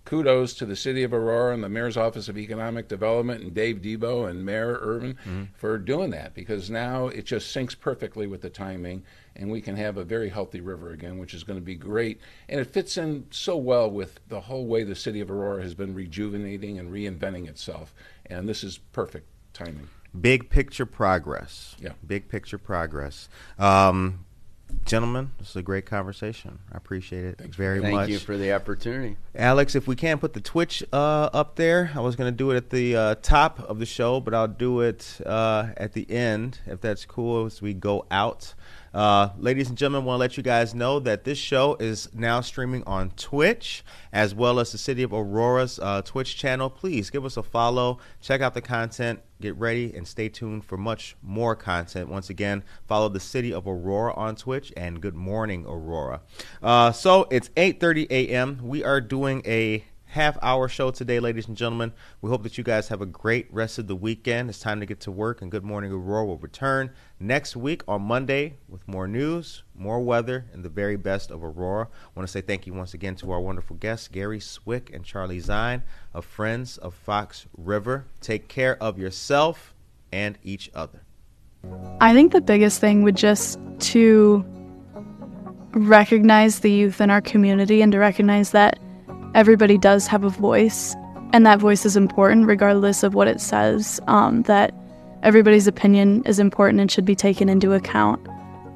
kudos 0.06 0.54
to 0.56 0.66
the 0.66 0.76
city 0.76 1.04
of 1.04 1.14
Aurora 1.14 1.54
and 1.54 1.64
the 1.64 1.70
mayor's 1.70 1.98
office 1.98 2.28
of 2.28 2.38
economic 2.38 2.88
development 2.88 3.44
and 3.44 3.54
Dave 3.54 3.82
Dibo 3.82 4.30
and 4.30 4.44
Mayor 4.44 4.80
Irvin 4.82 5.50
for 5.56 5.78
doing 5.78 6.10
that 6.12 6.34
because 6.34 6.70
now 6.70 7.08
it 7.08 7.26
just 7.26 7.56
syncs 7.56 7.80
perfectly 7.80 8.28
with 8.28 8.42
the 8.42 8.50
timing 8.50 9.04
and 9.36 9.50
we 9.50 9.62
can 9.62 9.76
have 9.76 9.98
a 9.98 10.04
very 10.04 10.30
healthy 10.30 10.60
river 10.60 10.92
again, 10.92 11.18
which 11.18 11.34
is 11.34 11.44
going 11.44 11.60
to 11.60 11.66
be 11.66 11.76
great. 11.76 12.20
And 12.50 12.60
it 12.60 12.74
fits 12.74 12.98
in 12.98 13.26
so 13.32 13.56
well 13.56 13.90
with 13.90 14.20
the 14.28 14.42
whole 14.42 14.66
way 14.66 14.84
the 14.84 14.96
city 14.96 15.22
of 15.22 15.32
Aurora 15.32 15.62
has 15.62 15.74
been 15.74 15.94
rejuvenating 15.94 16.80
and 16.80 16.92
reinventing 16.92 17.48
itself. 17.48 17.94
And 18.26 18.50
this 18.50 18.64
is 18.64 18.78
perfect 18.78 19.28
timing. 19.54 19.88
Big 20.20 20.50
picture 20.50 20.86
progress. 20.86 21.76
Yeah. 21.80 21.94
Big 22.06 22.28
picture 22.28 22.58
progress. 22.58 23.30
Um, 23.58 24.26
gentlemen, 24.86 25.32
this 25.40 25.50
is 25.52 25.56
a 25.56 25.62
great 25.62 25.86
conversation. 25.86 26.60
I 26.72 26.78
appreciate 26.78 27.26
it 27.26 27.38
Thanks. 27.38 27.56
very 27.56 27.82
Thank 27.82 27.94
much. 27.94 28.10
you 28.10 28.20
for 28.20 28.38
the 28.38 28.54
opportunity. 28.54 29.18
Alex, 29.36 29.76
if 29.76 29.88
we 29.88 29.96
can 29.96 30.20
put 30.20 30.34
the 30.34 30.42
Twitch 30.42 30.84
uh, 30.92 31.30
up 31.34 31.56
there, 31.56 31.92
I 31.96 32.00
was 32.00 32.16
going 32.16 32.32
to 32.32 32.36
do 32.36 32.52
it 32.52 32.58
at 32.58 32.70
the 32.70 32.96
uh, 32.96 33.16
top 33.22 33.60
of 33.60 33.80
the 33.80 33.86
show, 33.86 34.20
but 34.20 34.34
I'll 34.34 34.48
do 34.48 34.82
it 34.82 35.20
uh, 35.26 35.70
at 35.78 35.94
the 35.94 36.10
end 36.10 36.60
if 36.66 36.82
that's 36.82 37.06
cool 37.06 37.46
as 37.46 37.62
we 37.62 37.74
go 37.74 38.06
out. 38.12 38.54
Uh, 38.94 39.30
ladies 39.38 39.70
and 39.70 39.78
gentlemen, 39.78 40.06
want 40.06 40.18
to 40.18 40.20
let 40.20 40.36
you 40.36 40.44
guys 40.44 40.76
know 40.76 41.00
that 41.00 41.24
this 41.24 41.38
show 41.38 41.76
is 41.80 42.10
now 42.14 42.42
streaming 42.42 42.84
on 42.84 43.10
Twitch 43.12 43.86
as 44.12 44.36
well 44.36 44.60
as 44.60 44.74
the 44.74 44.78
City 44.78 45.02
of 45.02 45.14
Aurora's 45.14 45.80
uh, 45.80 46.02
Twitch 46.02 46.36
channel. 46.36 46.70
Please 46.70 47.10
give 47.10 47.24
us 47.24 47.38
a 47.38 47.44
follow, 47.44 48.00
check 48.20 48.42
out 48.42 48.54
the 48.54 48.62
content, 48.62 49.22
get 49.40 49.56
ready, 49.56 49.94
and 49.96 50.06
stay 50.06 50.28
tuned 50.28 50.66
for 50.66 50.78
much 50.78 51.16
more 51.22 51.56
content. 51.56 52.10
Once 52.10 52.30
again, 52.30 52.64
follow 52.86 53.08
the 53.08 53.20
City 53.20 53.54
of 53.54 53.66
Aurora 53.66 54.14
on 54.16 54.36
Twitch 54.36 54.74
and 54.76 55.00
Good 55.00 55.16
Morning 55.16 55.66
Aurora. 55.66 56.20
Uh, 56.62 56.92
so 56.92 57.28
it's 57.32 57.48
8:30 57.56 58.08
a.m. 58.10 58.60
We 58.62 58.84
are 58.84 59.00
doing 59.00 59.42
a 59.46 59.86
half 60.12 60.38
hour 60.42 60.68
show 60.68 60.92
today, 60.92 61.22
ladies 61.22 61.48
and 61.48 61.56
gentlemen. 61.56 61.94
We 62.22 62.30
hope 62.30 62.44
that 62.44 62.58
you 62.58 62.66
guys 62.66 62.90
have 62.90 63.02
a 63.02 63.06
great 63.06 63.48
rest 63.52 63.80
of 63.80 63.88
the 63.88 63.96
weekend. 63.96 64.50
It's 64.50 64.60
time 64.60 64.82
to 64.82 64.86
get 64.86 65.00
to 65.02 65.12
work, 65.12 65.42
and 65.42 65.50
Good 65.50 65.64
Morning 65.64 65.92
Aurora 65.92 66.26
will 66.26 66.38
return 66.38 66.92
next 67.18 67.56
week 67.56 67.82
on 67.88 68.02
Monday 68.02 68.58
with 68.68 68.86
more 68.90 69.08
news, 69.08 69.64
more 69.74 70.02
weather, 70.02 70.46
and 70.52 70.66
the 70.66 70.70
very 70.70 70.98
best 70.98 71.32
of 71.32 71.42
Aurora. 71.42 71.86
I 71.86 72.20
want 72.20 72.28
to 72.28 72.32
say 72.32 72.42
thank 72.42 72.68
you 72.68 72.74
once 72.74 72.94
again 72.94 73.16
to 73.18 73.32
our 73.32 73.40
wonderful 73.40 73.78
guests, 73.78 74.10
Gary 74.10 74.42
Swick 74.42 74.92
and 74.94 75.06
Charlie 75.06 75.42
Zine 75.42 75.82
of 76.14 76.26
Friends 76.26 76.78
of 76.78 76.94
Fox 76.94 77.46
River. 77.58 78.06
Take 78.20 78.50
care 78.50 78.76
of 78.84 79.00
yourself 79.00 79.74
and 80.12 80.38
each 80.44 80.70
other. 80.76 81.04
I 82.02 82.14
think 82.14 82.34
the 82.34 82.42
biggest 82.42 82.82
thing 82.82 83.04
would 83.04 83.16
just 83.16 83.58
to 83.80 84.44
recognize 85.72 86.60
the 86.60 86.72
youth 86.72 87.00
in 87.00 87.10
our 87.10 87.22
community 87.22 87.82
and 87.82 87.94
to 87.94 88.00
recognize 88.00 88.52
that 88.52 88.78
everybody 89.34 89.78
does 89.78 90.08
have 90.08 90.24
a 90.24 90.30
voice 90.30 90.96
and 91.34 91.46
that 91.46 91.60
voice 91.60 91.86
is 91.86 91.96
important 91.96 92.48
regardless 92.48 93.04
of 93.04 93.14
what 93.14 93.28
it 93.28 93.40
says 93.40 94.00
um, 94.08 94.42
that 94.44 94.74
everybody's 95.24 95.68
opinion 95.68 96.24
is 96.26 96.40
important 96.40 96.80
and 96.80 96.92
should 96.92 97.06
be 97.06 97.16
taken 97.16 97.48
into 97.48 97.74
account. 97.74 98.26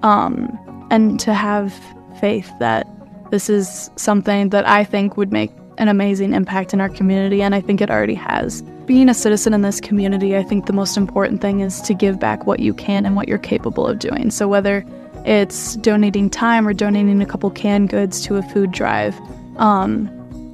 Um, 0.03 0.59
and 0.91 1.19
to 1.19 1.33
have 1.33 1.73
faith 2.19 2.51
that 2.59 2.87
this 3.31 3.49
is 3.49 3.89
something 3.95 4.49
that 4.49 4.67
i 4.67 4.83
think 4.83 5.17
would 5.17 5.31
make 5.31 5.51
an 5.77 5.87
amazing 5.87 6.33
impact 6.33 6.73
in 6.73 6.79
our 6.79 6.87
community 6.87 7.41
and 7.41 7.53
i 7.55 7.59
think 7.59 7.81
it 7.81 7.89
already 7.89 8.13
has. 8.13 8.61
Being 8.85 9.09
a 9.09 9.15
citizen 9.15 9.53
in 9.53 9.61
this 9.63 9.81
community 9.81 10.37
i 10.37 10.43
think 10.43 10.67
the 10.67 10.73
most 10.73 10.95
important 10.95 11.41
thing 11.41 11.59
is 11.59 11.81
to 11.81 11.93
give 11.93 12.19
back 12.19 12.45
what 12.45 12.59
you 12.59 12.73
can 12.73 13.05
and 13.05 13.15
what 13.15 13.27
you're 13.27 13.37
capable 13.37 13.87
of 13.87 13.99
doing. 13.99 14.31
So 14.31 14.47
whether 14.47 14.85
it's 15.25 15.75
donating 15.77 16.29
time 16.29 16.67
or 16.67 16.73
donating 16.73 17.19
a 17.21 17.25
couple 17.25 17.49
canned 17.49 17.89
goods 17.89 18.21
to 18.25 18.35
a 18.35 18.43
food 18.43 18.71
drive 18.71 19.19
um, 19.57 20.07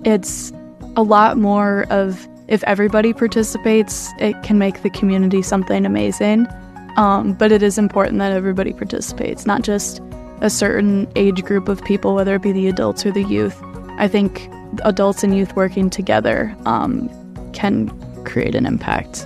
it's 0.03 0.51
a 0.95 1.03
lot 1.03 1.37
more 1.37 1.85
of 1.89 2.27
if 2.47 2.63
everybody 2.65 3.13
participates, 3.13 4.09
it 4.19 4.41
can 4.43 4.57
make 4.57 4.81
the 4.81 4.89
community 4.89 5.41
something 5.41 5.85
amazing. 5.85 6.47
Um, 6.97 7.33
but 7.33 7.51
it 7.51 7.63
is 7.63 7.77
important 7.77 8.19
that 8.19 8.33
everybody 8.33 8.73
participates, 8.73 9.45
not 9.45 9.61
just 9.61 10.01
a 10.41 10.49
certain 10.49 11.09
age 11.15 11.43
group 11.43 11.69
of 11.69 11.81
people, 11.85 12.13
whether 12.13 12.35
it 12.35 12.41
be 12.41 12.51
the 12.51 12.67
adults 12.67 13.05
or 13.05 13.11
the 13.11 13.23
youth. 13.23 13.57
I 13.97 14.09
think 14.09 14.49
adults 14.83 15.23
and 15.23 15.35
youth 15.35 15.55
working 15.55 15.89
together 15.89 16.55
um, 16.65 17.09
can 17.53 17.89
create 18.25 18.55
an 18.55 18.65
impact. 18.65 19.25